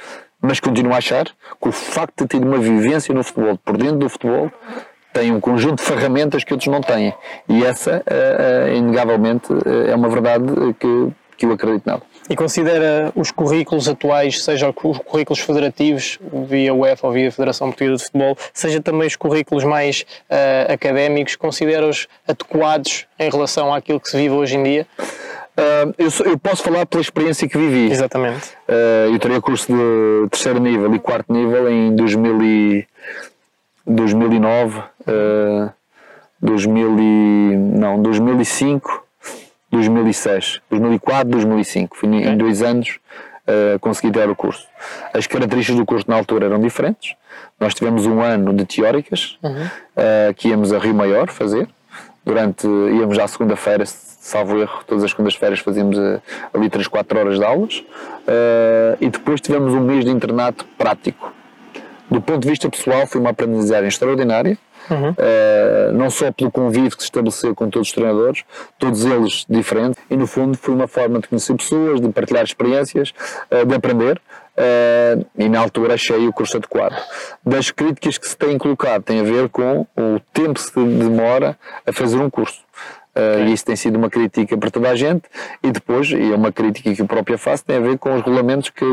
[0.41, 3.99] mas continuo a achar que o facto de ter uma vivência no futebol, por dentro
[3.99, 4.51] do futebol,
[5.13, 7.13] tem um conjunto de ferramentas que outros não têm.
[7.49, 9.49] E essa, uh, uh, inegavelmente,
[9.89, 10.45] é uma verdade
[10.79, 12.03] que, que eu acredito nela.
[12.29, 16.19] E considera os currículos atuais, seja os currículos federativos,
[16.49, 21.37] via UEFA ou via Federação Portuguesa de Futebol, seja também os currículos mais uh, académicos,
[21.37, 24.87] considera-os adequados em relação àquilo que se vive hoje em dia?
[25.57, 27.91] Uh, eu, sou, eu, posso falar pela experiência que vivi.
[27.91, 28.51] Exatamente.
[28.69, 32.87] Uh, eu teria curso de terceiro nível e quarto nível em 2000 e,
[33.87, 35.71] 2009, uh,
[36.43, 39.06] 2000 e, não, 2005
[39.71, 41.97] 2006, 2004, 2005.
[41.97, 42.29] Fui okay.
[42.29, 42.99] em dois anos
[43.47, 44.67] uh, consegui ter o curso.
[45.13, 47.15] As características do curso na altura eram diferentes.
[47.59, 49.65] Nós tivemos um ano de teóricas, uhum.
[49.65, 51.69] uh, que íamos a Rio Maior fazer.
[52.25, 56.21] Durante, íamos à segunda-feira, salvo erro, todas as segundas-feiras fazíamos uh,
[56.53, 57.85] ali 3, 4 horas de aulas.
[59.01, 61.33] e depois tivemos um mês de internato prático.
[62.11, 64.59] Do ponto de vista pessoal, foi uma aprendizagem extraordinária
[64.91, 65.11] Uhum.
[65.11, 68.45] Uh, não só pelo convívio que se estabeleceu com todos os treinadores,
[68.79, 73.13] todos eles diferentes, e no fundo foi uma forma de conhecer pessoas, de partilhar experiências,
[73.51, 74.21] uh, de aprender.
[74.57, 76.97] Uh, e na altura achei o curso adequado.
[77.45, 81.59] Das críticas que se têm colocado tem a ver com o tempo que se demora
[81.87, 82.66] a fazer um curso.
[83.17, 85.23] Uh, e isso tem sido uma crítica para toda a gente
[85.63, 88.23] e depois, e é uma crítica que eu própria faço, tem a ver com os
[88.23, 88.85] regulamentos que,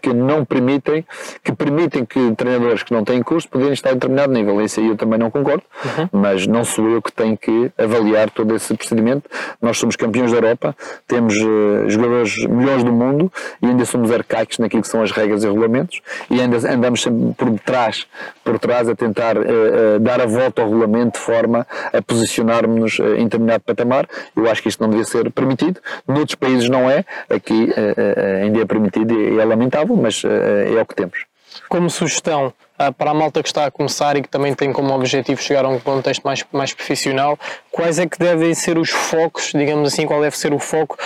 [0.00, 1.04] que não permitem,
[1.44, 4.62] que permitem que treinadores que não têm curso poderem estar a determinado nível.
[4.62, 6.08] Isso aí eu também não concordo, uhum.
[6.12, 9.28] mas não sou eu que tenho que avaliar todo esse procedimento.
[9.60, 10.74] Nós somos campeões da Europa,
[11.06, 15.44] temos uh, jogadores melhores do mundo e ainda somos arcaicos naquilo que são as regras
[15.44, 16.00] e regulamentos
[16.30, 18.06] e ainda andamos sempre por trás,
[18.42, 23.24] por trás a tentar uh, dar a volta ao regulamento de forma a posicionarmos em
[23.24, 24.08] determinado determinado patamar.
[24.34, 25.80] Eu acho que isto não devia ser permitido.
[26.06, 27.04] Noutros países não é.
[27.28, 31.24] Aqui uh, uh, ainda é permitido e é lamentável, mas uh, é o que temos.
[31.68, 32.52] Como sugestão
[32.96, 35.68] para a malta que está a começar e que também tem como objetivo chegar a
[35.68, 37.36] um contexto mais, mais profissional,
[37.72, 40.96] quais é que devem ser os focos, digamos assim, qual deve ser o foco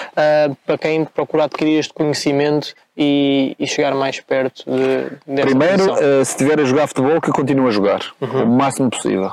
[0.67, 6.33] para quem procura adquirir este conhecimento e, e, chegar mais perto de, Primeiro, uh, se
[6.33, 8.43] estiver a jogar futebol, que continue a jogar uhum.
[8.43, 9.31] o máximo possível.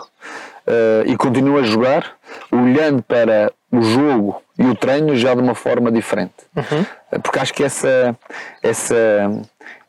[0.69, 2.15] Uh, e continue a jogar
[2.51, 6.35] olhando para o jogo e o treino já de uma forma diferente.
[6.55, 7.19] Uhum.
[7.23, 8.15] Porque acho que essa,
[8.61, 8.95] essa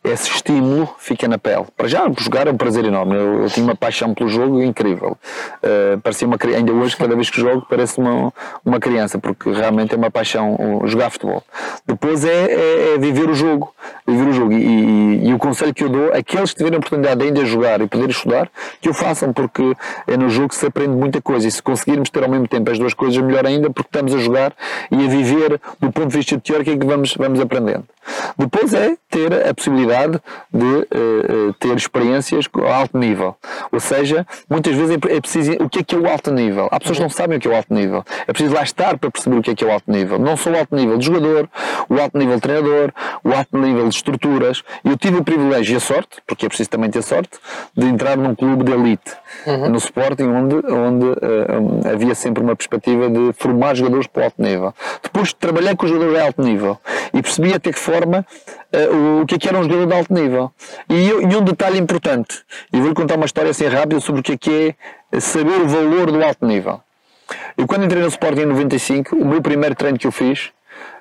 [0.02, 1.66] esse estímulo fica na pele.
[1.76, 3.16] Para já, jogar é um prazer enorme.
[3.16, 5.16] Eu, eu tinha uma paixão pelo jogo incrível.
[5.62, 8.32] Uh, parecia uma ainda hoje, cada vez que jogo, parece uma,
[8.64, 11.42] uma criança, porque realmente é uma paixão jogar futebol.
[11.86, 13.74] Depois é, é, é viver o jogo.
[14.06, 14.52] Viver o jogo.
[14.52, 17.44] E, e, e, o conselho que eu dou, aqueles que tiverem a oportunidade de ainda
[17.44, 19.74] jogar e poder estudar, que o façam, porque
[20.06, 21.46] é no jogo que se aprende muita coisa.
[21.46, 24.18] E se conseguirmos ter ao mesmo tempo as duas coisas, melhor ainda, porque estamos a
[24.18, 24.54] jogar
[24.90, 27.84] e a viver do ponto de vista teórico é que vamos, vamos aprendendo.
[28.38, 29.89] Depois é ter a possibilidade
[30.52, 33.36] de uh, ter experiências a alto nível.
[33.72, 35.52] Ou seja, muitas vezes é preciso.
[35.60, 36.68] O que é que é o alto nível?
[36.70, 38.04] Há pessoas que não sabem o que é o alto nível.
[38.26, 40.18] É preciso lá estar para perceber o que é que é o alto nível.
[40.18, 41.48] Não só o alto nível de jogador,
[41.88, 42.92] o alto nível de treinador,
[43.24, 44.62] o alto nível de estruturas.
[44.84, 47.38] Eu tive o privilégio e a sorte, porque é preciso também ter sorte,
[47.76, 49.12] de entrar num clube de elite.
[49.46, 49.70] Uhum.
[49.70, 54.42] No Sporting, onde, onde uh, havia sempre uma perspectiva de formar jogadores para o alto
[54.42, 54.74] nível.
[55.02, 56.78] Depois trabalhei com jogadores de alto nível
[57.14, 58.26] e percebi até que forma
[58.74, 60.52] uh, o que é que era um jogador de alto nível.
[60.88, 64.32] E, e um detalhe importante, e vou-lhe contar uma história assim rápida sobre o que
[64.32, 64.76] é que
[65.12, 66.80] é saber o valor do alto nível.
[67.56, 70.50] Eu quando entrei no Sporting em 95, o meu primeiro treino que eu fiz,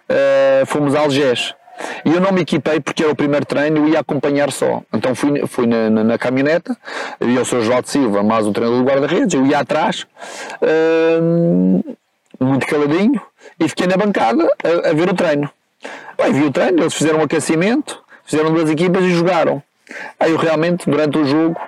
[0.09, 1.53] uh, fomos a Algés.
[2.05, 4.81] E eu não me equipei porque era o primeiro treino e eu ia acompanhar só.
[4.93, 6.75] Então fui, fui na, na, na caminhoneta,
[7.19, 7.61] havia o Sr.
[7.61, 10.05] João de Silva, mais o treinador do guarda-redes, eu ia atrás,
[10.61, 11.95] uh,
[12.39, 13.21] muito caladinho,
[13.59, 15.49] e fiquei na bancada a, a ver o treino.
[16.17, 19.61] Bem, vi o treino, eles fizeram um aquecimento, fizeram duas equipas e jogaram.
[20.19, 21.59] Aí eu realmente, durante o jogo,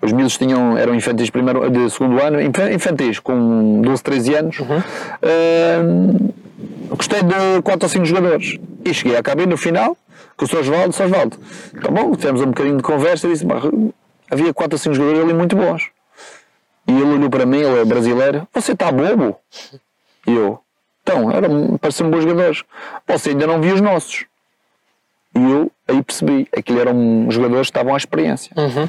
[0.00, 4.58] os miúdos tinham, eram infantis primeiro, de segundo ano, infantis, com 12, 13 anos.
[4.60, 4.78] Uhum.
[4.78, 6.34] Uh,
[6.90, 8.58] gostei de 4 ou 5 jogadores.
[8.84, 9.96] E cheguei à cabine no final
[10.36, 10.58] com o Sr.
[10.58, 11.04] Osvaldo, Sr.
[11.04, 11.38] Osvaldo,
[11.82, 13.44] tá bom, tivemos um bocadinho de conversa e disse,
[14.30, 15.90] havia quatro ou cinco jogadores ali muito bons.
[16.86, 19.36] E ele olhou para mim, ele é brasileiro, você está bobo?
[20.26, 20.60] E eu,
[21.08, 21.48] então, era,
[21.80, 22.62] pareciam bons jogadores.
[23.06, 24.26] Você ainda não viu os nossos.
[25.34, 28.52] E eu aí percebi, aquilo eram jogadores que estavam à experiência.
[28.56, 28.88] Uhum.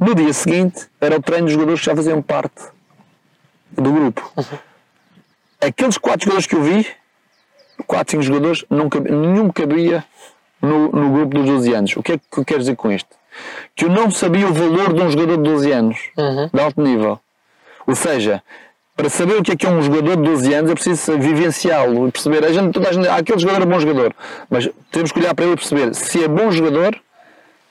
[0.00, 2.60] No dia seguinte, era o treino dos jogadores que já faziam parte
[3.70, 4.32] do grupo.
[4.36, 4.58] Uhum.
[5.60, 6.86] Aqueles quatro jogadores que eu vi,
[7.86, 10.04] quatro, cinco jogadores, nunca, nenhum cabia
[10.60, 11.96] no, no grupo dos 12 anos.
[11.96, 13.08] O que é que eu quero dizer com isto?
[13.74, 16.50] Que eu não sabia o valor de um jogador de 12 anos, Uhum.
[16.52, 17.18] de alto nível.
[17.86, 18.42] Ou seja,
[18.96, 22.08] para saber o que é que é um jogador de 12 anos, é preciso vivenciá-lo
[22.08, 22.44] e perceber.
[22.44, 24.14] A gente, toda a gente, aquele jogador é bom jogador,
[24.50, 26.94] mas temos que olhar para ele e perceber se é bom jogador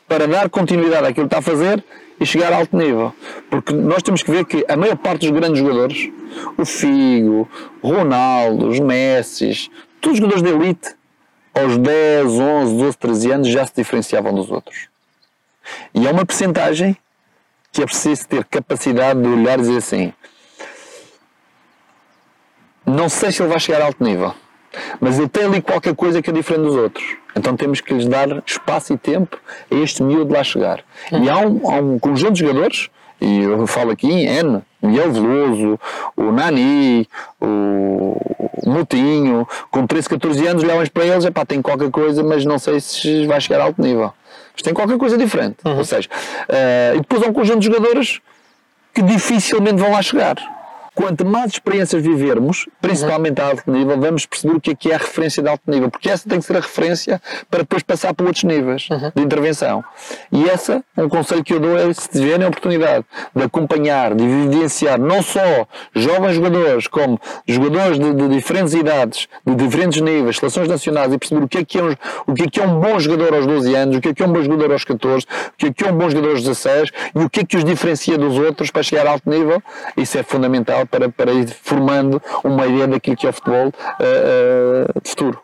[0.07, 1.83] para dar continuidade àquilo que está a fazer
[2.19, 3.13] e chegar a alto nível.
[3.49, 6.09] Porque nós temos que ver que a maior parte dos grandes jogadores,
[6.57, 7.47] o Figo,
[7.83, 9.69] Ronaldo, os Messi,
[10.01, 10.95] todos os jogadores de elite,
[11.53, 14.87] aos 10, 11, 12, 13 anos já se diferenciavam dos outros.
[15.93, 16.97] E é uma percentagem
[17.71, 20.13] que é preciso ter capacidade de olhar e dizer assim:
[22.85, 24.33] não sei se ele vai chegar a alto nível,
[24.99, 27.17] mas ele tem ali qualquer coisa que é diferente dos outros.
[27.35, 29.39] Então temos que lhes dar espaço e tempo
[29.71, 30.83] a este miúdo lá chegar.
[31.11, 32.89] E há um, há um conjunto de jogadores,
[33.21, 35.79] e eu falo aqui em N, Miguel Veloso,
[36.15, 37.07] o Nani,
[37.41, 38.15] o
[38.65, 42.79] Mutinho, com 13, 14 anos, olhávamos para eles, epá, tem qualquer coisa, mas não sei
[42.79, 44.13] se vai chegar a alto nível.
[44.53, 45.57] Mas tem qualquer coisa diferente.
[45.63, 46.07] Ou seja,
[46.47, 48.19] eh, e depois há um conjunto de jogadores
[48.93, 50.35] que dificilmente vão lá chegar.
[50.99, 54.95] Quanto mais experiências vivermos, principalmente a alto nível, vamos perceber o que é que é
[54.95, 58.13] a referência de alto nível, porque essa tem que ser a referência para depois passar
[58.13, 59.81] para outros níveis de intervenção.
[60.29, 64.27] E essa, um conselho que eu dou é se tiverem a oportunidade de acompanhar, de
[64.27, 65.39] vivenciar não só
[65.95, 71.45] jovens jogadores, como jogadores de, de diferentes idades, de diferentes níveis, seleções nacionais, e perceber
[71.45, 71.95] o que é que é um,
[72.27, 74.21] o que é que é um bom jogador aos 12 anos, o que é que
[74.21, 76.43] é um bom jogador aos 14, o que é que é um bom jogador aos
[76.43, 79.63] 16 e o que é que os diferencia dos outros para chegar a alto nível,
[79.95, 84.85] isso é fundamental para, para ir formando uma ideia daquilo que é o futebol eh,
[85.01, 85.41] de futuro.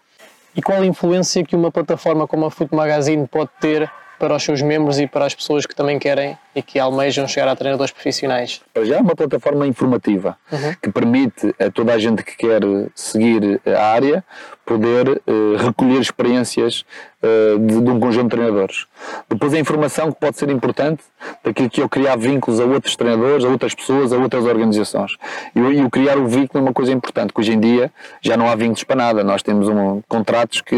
[0.55, 4.43] E qual a influência que uma plataforma como a Foot Magazine pode ter para os
[4.43, 7.91] seus membros e para as pessoas que também querem e que almejam chegar a treinadores
[7.91, 8.61] profissionais?
[8.83, 10.37] Já é uma plataforma informativa
[10.81, 12.61] que permite a toda a gente que quer
[12.95, 14.23] seguir a área
[14.65, 16.83] poder eh, recolher experiências
[17.21, 18.87] eh, de, de um conjunto de treinadores.
[19.29, 21.03] Depois a informação que pode ser importante
[21.43, 25.11] daquilo que eu criar vínculos a outros treinadores, a outras pessoas, a outras organizações.
[25.55, 27.91] E o, e o criar o vínculo é uma coisa importante, que hoje em dia
[28.21, 29.23] já não há vínculos para nada.
[29.23, 30.75] Nós temos um, contratos que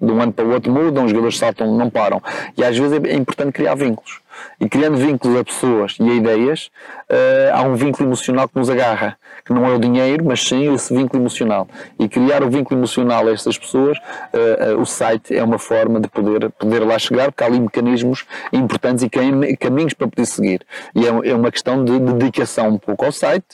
[0.00, 2.20] de um ano para o outro mudam, os jogadores saltam, não param.
[2.56, 4.20] E às vezes é, é importante criar vínculos.
[4.60, 6.70] E criando vínculos a pessoas e a ideias,
[7.08, 10.72] eh, há um vínculo emocional que nos agarra, que não é o dinheiro, mas sim
[10.74, 11.66] esse vínculo emocional.
[11.98, 13.98] E criar o vínculo emocional a estas pessoas,
[14.32, 17.58] eh, eh, o site é uma forma de poder, poder lá chegar, porque há ali
[17.60, 20.60] mecanismos importantes e cam- caminhos para poder seguir.
[20.94, 23.46] E é, é uma questão de dedicação um pouco ao site,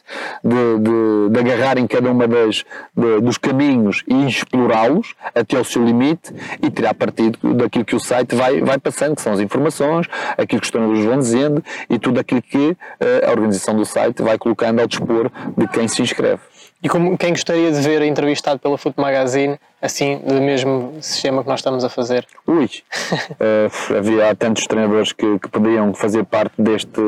[0.42, 2.64] de, de, de agarrar em cada uma das,
[2.96, 8.00] de- dos caminhos e explorá-los até ao seu limite e tirar partido daquilo que o
[8.00, 10.06] site vai, vai passando, que são as informações,
[10.36, 14.22] aquilo que os treinadores vão dizendo e tudo aquilo que eh, a organização do site
[14.22, 16.40] vai colocando ao dispor de quem se inscreve.
[16.82, 21.48] E como quem gostaria de ver entrevistado pela Foot Magazine, assim, do mesmo sistema que
[21.48, 22.26] nós estamos a fazer?
[22.46, 22.68] Ui,
[23.40, 27.00] eh, havia há tantos treinadores que, que podiam fazer parte deste,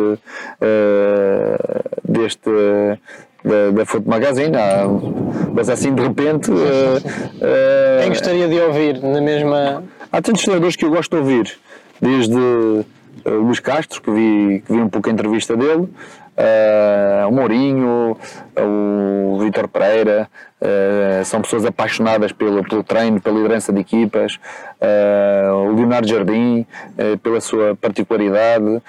[0.61, 2.50] eh, deste
[3.44, 4.86] da, da Foot Magazine, há-
[5.52, 7.02] mas assim de repente eh,
[7.40, 9.84] eh, Quem gostaria de ouvir na mesma.
[10.11, 11.59] Há tantos treinadores que eu gosto de ouvir,
[12.00, 12.34] desde
[13.24, 15.88] eh, Luís Castro, que vi, que vi um pouco a entrevista dele,
[16.37, 18.16] eh, o Mourinho,
[18.57, 20.28] o Vítor Pereira,
[20.61, 24.39] eh, são pessoas apaixonadas pelo, pelo treino, pela liderança de equipas,
[24.80, 26.66] eh, o Leonardo Jardim,
[27.22, 28.82] pela sua particularidade,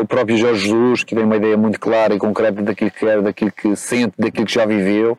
[0.00, 3.22] o próprio Jorge Jesus, que tem uma ideia muito clara e concreta daquilo que quer,
[3.22, 5.16] daquilo que sente, daquilo que já viveu.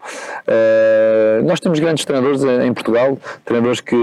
[1.46, 3.96] Nós temos grandes treinadores em Portugal, treinadores que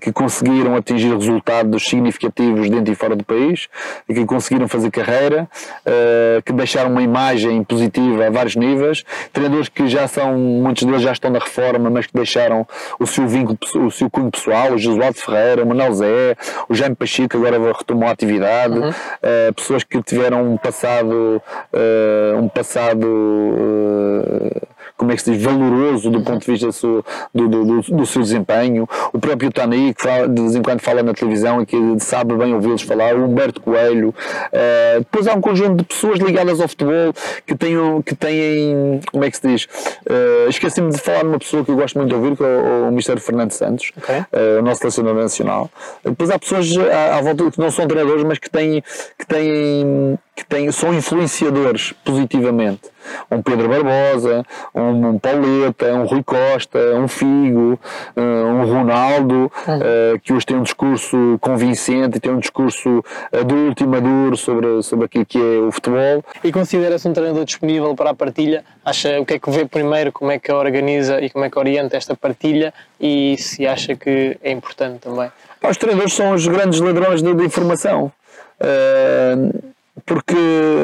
[0.00, 3.68] que conseguiram atingir resultados significativos dentro e fora do país,
[4.06, 5.48] que conseguiram fazer carreira,
[5.84, 11.02] eh, que deixaram uma imagem positiva a vários níveis, treinadores que já são, muitos deles
[11.02, 12.66] já estão na reforma, mas que deixaram
[12.98, 16.36] o seu vínculo, o seu cunho pessoal, o Josualdo Ferreira, o Manuel Zé,
[16.68, 18.78] o Jaime Pacheco, que agora retomou a atividade,
[19.22, 24.66] eh, pessoas que tiveram um passado, eh, um passado eh,
[25.00, 27.02] como é que se diz, valoroso do ponto de vista do, seu,
[27.34, 28.86] do, do, do, seu desempenho.
[29.14, 32.34] O próprio Tani, que fala, de vez em quando fala na televisão e que sabe
[32.34, 34.10] bem ouvi-los falar, o Humberto Coelho.
[34.10, 37.14] Uh, depois há um conjunto de pessoas ligadas ao futebol
[37.46, 39.64] que têm, que têm como é que se diz?
[40.04, 42.46] Uh, Esqueci-me de falar de uma pessoa que eu gosto muito de ouvir, que é
[42.46, 43.18] o, o Mr.
[43.20, 44.18] Fernando Santos, okay.
[44.18, 45.70] uh, o nosso selecionador nacional.
[46.04, 48.84] Depois há pessoas à, à volta que não são treinadores, mas que têm,
[49.18, 52.90] que têm que têm, são influenciadores positivamente.
[53.30, 54.44] Um Pedro Barbosa,
[54.74, 57.78] um, um Pauleta, um Rui Costa, um Figo,
[58.16, 63.82] uh, um Ronaldo, uh, que hoje tem um discurso convincente e tem um discurso adulto
[63.84, 66.24] e maduro sobre, sobre aquilo que é o futebol.
[66.44, 68.64] E considera-se um treinador disponível para a partilha?
[68.84, 71.58] Acha o que é que vê primeiro, como é que organiza e como é que
[71.58, 75.30] orienta esta partilha e se acha que é importante também?
[75.62, 78.12] Os treinadores são os grandes ladrões de informação.
[78.60, 79.70] Uh,
[80.06, 80.34] porque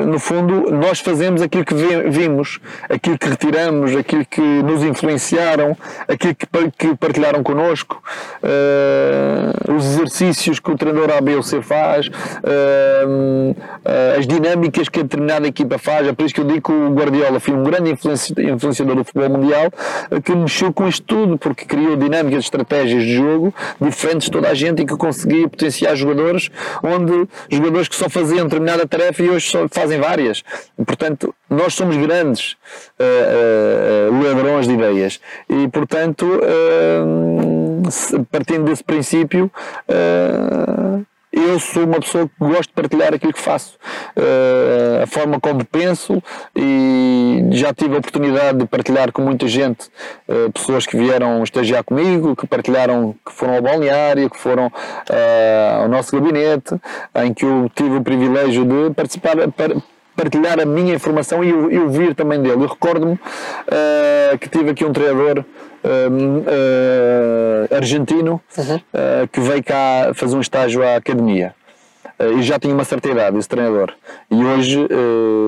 [0.06, 5.76] no fundo nós fazemos aquilo que vimos, aquilo que retiramos, aquilo que nos influenciaram,
[6.09, 8.02] aquilo que, partilharam connosco,
[8.43, 14.88] uh, os exercícios que o treinador A, B ou C faz, uh, uh, as dinâmicas
[14.88, 16.06] que a determinada equipa faz.
[16.06, 19.30] É por isso que eu digo que o Guardiola foi um grande influenciador do futebol
[19.30, 19.70] mundial
[20.24, 24.55] que mexeu com isto tudo, porque criou dinâmicas, estratégias de jogo diferentes de toda a
[24.55, 26.51] gente e que conseguia potenciar jogadores
[26.82, 30.42] onde jogadores que só faziam determinada tarefa e hoje fazem várias.
[30.84, 32.56] Portanto, nós somos grandes
[32.98, 39.50] uh, uh, ladrões de ideias e, portanto, uh, partindo desse princípio,
[41.36, 43.76] eu sou uma pessoa que gosto de partilhar aquilo que faço,
[44.16, 46.22] uh, a forma como penso
[46.56, 49.88] e já tive a oportunidade de partilhar com muita gente,
[50.28, 55.82] uh, pessoas que vieram estagiar comigo, que partilharam, que foram ao balneário, que foram uh,
[55.82, 56.74] ao nosso gabinete,
[57.16, 59.36] em que eu tive o privilégio de participar,
[60.16, 62.62] partilhar a minha informação e ouvir também dele.
[62.62, 63.20] Eu recordo-me
[64.40, 65.44] que tive aqui um treinador
[65.86, 68.76] uh, argentino uhum.
[68.76, 71.54] uh, que veio cá fazer um estágio à academia.
[72.18, 73.92] Uh, e já tinha uma certa idade, esse treinador.
[74.30, 74.86] E hoje,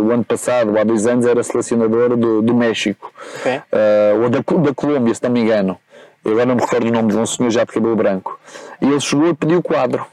[0.05, 3.13] o ano passado, há dois anos, era selecionador do, do México.
[3.41, 3.61] Okay.
[4.23, 5.79] Ou da, da Colômbia, se não me engano.
[6.25, 8.39] Eu agora não me recordo o nome de um senhor já de cabelo branco.
[8.81, 10.05] E ele chegou e pediu o quadro.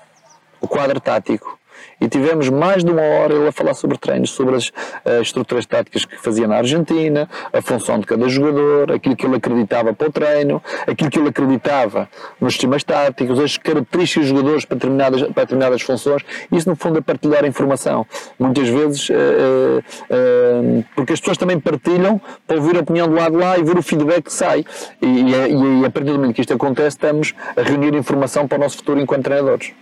[0.61, 1.54] O quadro tático
[1.99, 4.71] e tivemos mais de uma hora ele a falar sobre treinos, sobre as,
[5.03, 9.35] as estruturas táticas que fazia na Argentina, a função de cada jogador, aquilo que ele
[9.35, 12.09] acreditava para o treino, aquilo que ele acreditava
[12.39, 16.23] nos sistemas táticos, as características dos jogadores para determinadas, para determinadas funções.
[16.51, 18.05] Isso, no fundo, é partilhar informação.
[18.37, 23.37] Muitas vezes, uh, uh, porque as pessoas também partilham para ouvir a opinião do lado
[23.37, 24.65] lá e ver o feedback que sai.
[25.01, 28.57] E, e, e a partir do momento que isto acontece, estamos a reunir informação para
[28.57, 29.73] o nosso futuro enquanto treinadores.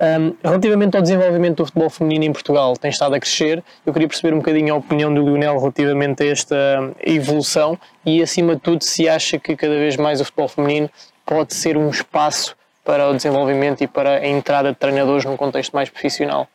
[0.00, 3.62] Um, relativamente ao desenvolvimento do futebol feminino em Portugal, tem estado a crescer.
[3.86, 8.54] Eu queria perceber um bocadinho a opinião do Lionel relativamente a esta evolução e, acima
[8.56, 10.90] de tudo, se acha que cada vez mais o futebol feminino
[11.24, 15.72] pode ser um espaço para o desenvolvimento e para a entrada de treinadores num contexto
[15.72, 16.48] mais profissional.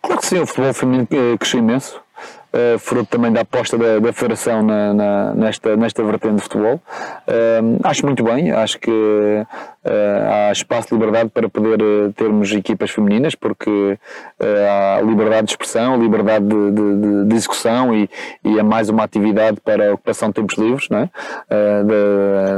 [0.00, 1.08] Claro que sim, o futebol feminino
[1.38, 2.00] cresceu imenso.
[2.56, 6.80] Uh, fruto também da aposta da, da Federação na, na, nesta, nesta vertente de futebol.
[7.28, 9.46] Uh, acho muito bem, acho que uh,
[10.48, 11.78] há espaço de liberdade para poder
[12.14, 13.98] termos equipas femininas, porque
[14.40, 18.08] há liberdade de expressão, liberdade de, de, de, execução e,
[18.42, 21.10] e é mais uma atividade para a ocupação de tempos livres não é?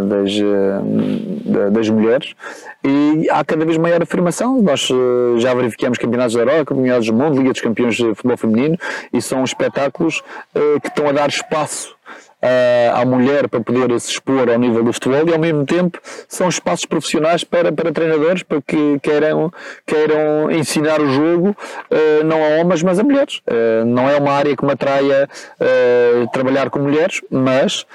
[0.06, 2.34] das, das mulheres.
[2.84, 4.60] E há cada vez maior afirmação.
[4.62, 4.88] Nós
[5.38, 8.78] já verificamos campeonatos da Europa, campeonatos do mundo, Liga dos Campeões de Futebol Feminino
[9.12, 9.42] e são
[9.89, 10.23] espetáculos
[10.55, 11.97] uh, que estão a dar espaço
[12.43, 15.98] uh, à mulher para poder se expor ao nível do futebol e ao mesmo tempo
[16.28, 19.52] são espaços profissionais para, para treinadores para que queiram,
[19.86, 23.39] queiram ensinar o jogo uh, não a homens mas a mulheres.
[23.39, 25.28] Uh, não é uma área que me atraia
[26.32, 27.86] trabalhar com mulheres, mas,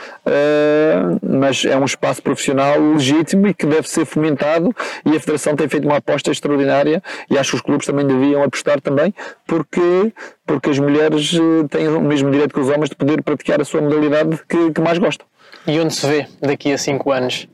[1.22, 4.74] mas é um espaço profissional legítimo e que deve ser fomentado
[5.06, 8.44] e a Federação tem feito uma aposta extraordinária e acho que os clubes também deviam
[8.44, 9.14] apostar também
[9.46, 10.12] porque
[10.46, 11.32] porque as mulheres
[11.70, 14.82] têm o mesmo direito que os homens de poder praticar a sua modalidade que, que
[14.82, 15.26] mais gostam.
[15.66, 17.48] E onde se vê daqui a 5 anos?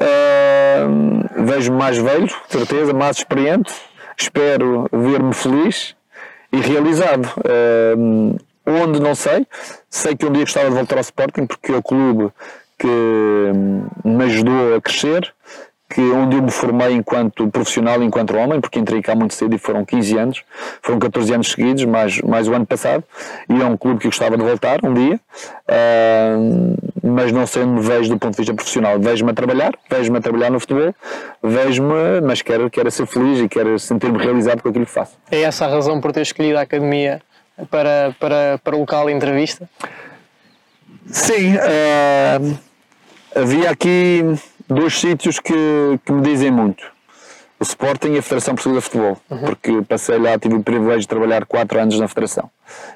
[0.00, 3.72] Uh, Vejo-me mais velho, certeza, mais experiente.
[4.16, 5.96] Espero ver-me feliz
[6.52, 7.26] e realizado.
[7.38, 8.36] Uh,
[8.66, 9.46] onde não sei.
[9.90, 12.30] Sei que um dia gostava de voltar ao Sporting porque é o clube
[12.78, 12.88] que
[14.04, 15.33] me ajudou a crescer
[15.94, 19.58] que onde eu me formei enquanto profissional, enquanto homem, porque entrei cá muito cedo e
[19.58, 20.42] foram 15 anos,
[20.82, 23.04] foram 14 anos seguidos, mais, mais o ano passado,
[23.48, 25.20] e é um clube que eu gostava de voltar um dia,
[25.68, 28.98] uh, mas não sei onde me vejo do ponto de vista profissional.
[28.98, 30.92] Vejo-me a trabalhar, vejo-me a trabalhar no futebol,
[31.40, 35.16] vejo-me, mas quero, quero ser feliz e quero sentir-me realizado com aquilo que faço.
[35.30, 37.22] É essa a razão por ter escolhido a academia
[37.70, 39.70] para, para, para o local de entrevista?
[41.06, 42.58] Sim, uh,
[43.36, 44.24] havia aqui
[44.68, 45.54] dois sítios que,
[46.04, 46.92] que me dizem muito.
[47.58, 49.38] O Sporting e a Federação Portuguesa de Futebol, uhum.
[49.38, 52.50] porque passei lá, tive o privilégio de trabalhar 4 anos na Federação,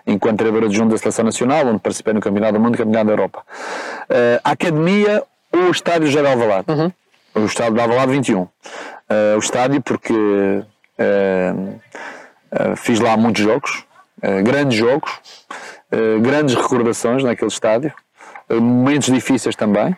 [0.07, 3.12] enquanto treinador adjunto da Seleção Nacional, onde participei no Campeonato do Mundo e Campeonato da
[3.12, 3.43] Europa.
[4.11, 5.23] Uh, a Academia
[5.53, 6.66] ou o Estádio Geral Alvalade?
[6.69, 6.93] Uhum.
[7.35, 8.40] O Estádio de Alvalade 21.
[8.40, 8.51] Uh,
[9.36, 11.81] o estádio porque uh,
[12.77, 13.85] fiz lá muitos jogos,
[14.43, 15.20] grandes jogos,
[16.20, 17.93] grandes recordações naquele estádio,
[18.51, 19.97] momentos difíceis também.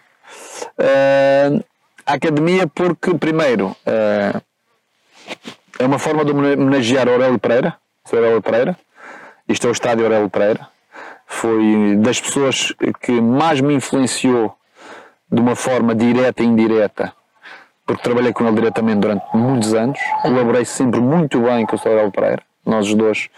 [0.79, 1.65] Uh,
[2.07, 4.43] a academia porque, primeiro, uh,
[5.79, 7.77] é uma forma de homenagear Aurélio Pereira,
[8.13, 8.77] Aurélio Pereira.
[9.49, 10.69] Isto é o estádio Aurélio Pereira.
[11.27, 14.57] Foi das pessoas que mais me influenciou
[15.31, 17.13] de uma forma direta e indireta,
[17.87, 19.99] porque trabalhei com ele diretamente durante muitos anos.
[20.23, 23.31] Colaborei sempre muito bem com o Aurélio Pereira, nós os dois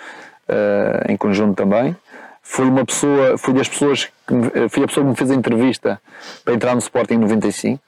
[0.48, 1.94] uh, em conjunto também
[2.42, 6.00] foi uma pessoa, foi das pessoas que, foi a pessoa que me fez a entrevista
[6.44, 7.80] para entrar no Sporting em 95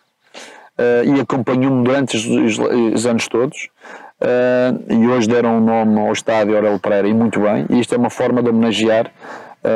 [0.79, 2.59] uh, e acompanhou-me durante os, os,
[2.95, 3.69] os, anos todos.
[4.21, 7.67] Uh, e hoje deram o um nome ao estádio Aurélio Pereira e muito bem.
[7.69, 9.11] E isto é uma forma de homenagear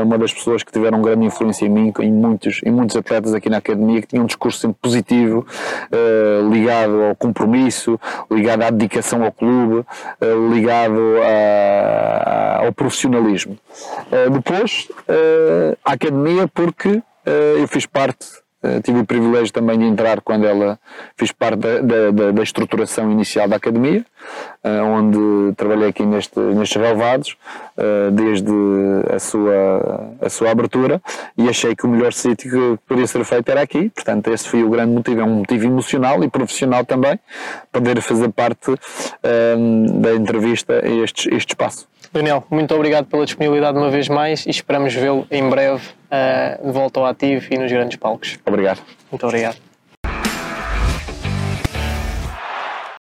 [0.02, 3.48] uma das pessoas que tiveram grande influência em mim, em muitos, em muitos atletas aqui
[3.48, 5.46] na academia, que tinham um discurso sempre positivo,
[5.92, 7.98] uh, ligado ao compromisso,
[8.30, 9.84] ligado à dedicação ao clube,
[10.50, 13.56] ligado a, ao profissionalismo.
[14.32, 14.88] depois,
[15.84, 17.02] a academia, porque
[17.58, 18.26] eu fiz parte
[18.60, 20.80] Uh, tive o privilégio também de entrar quando ela
[21.16, 24.04] fiz parte da, da, da estruturação inicial da academia,
[24.64, 27.36] uh, onde trabalhei aqui neste, nestes relevados,
[27.76, 28.50] uh, desde
[29.14, 31.00] a sua, a sua abertura,
[31.36, 33.90] e achei que o melhor sítio que podia ser feito era aqui.
[33.90, 37.16] Portanto, esse foi o grande motivo, é um motivo emocional e profissional também,
[37.70, 38.74] poder fazer parte
[40.00, 41.86] da entrevista a este, este espaço.
[42.12, 45.97] Daniel, muito obrigado pela disponibilidade uma vez mais e esperamos vê-lo em breve
[46.64, 48.38] de volta ao ativo e nos grandes palcos.
[48.46, 48.80] Obrigado.
[49.10, 49.67] Muito obrigado.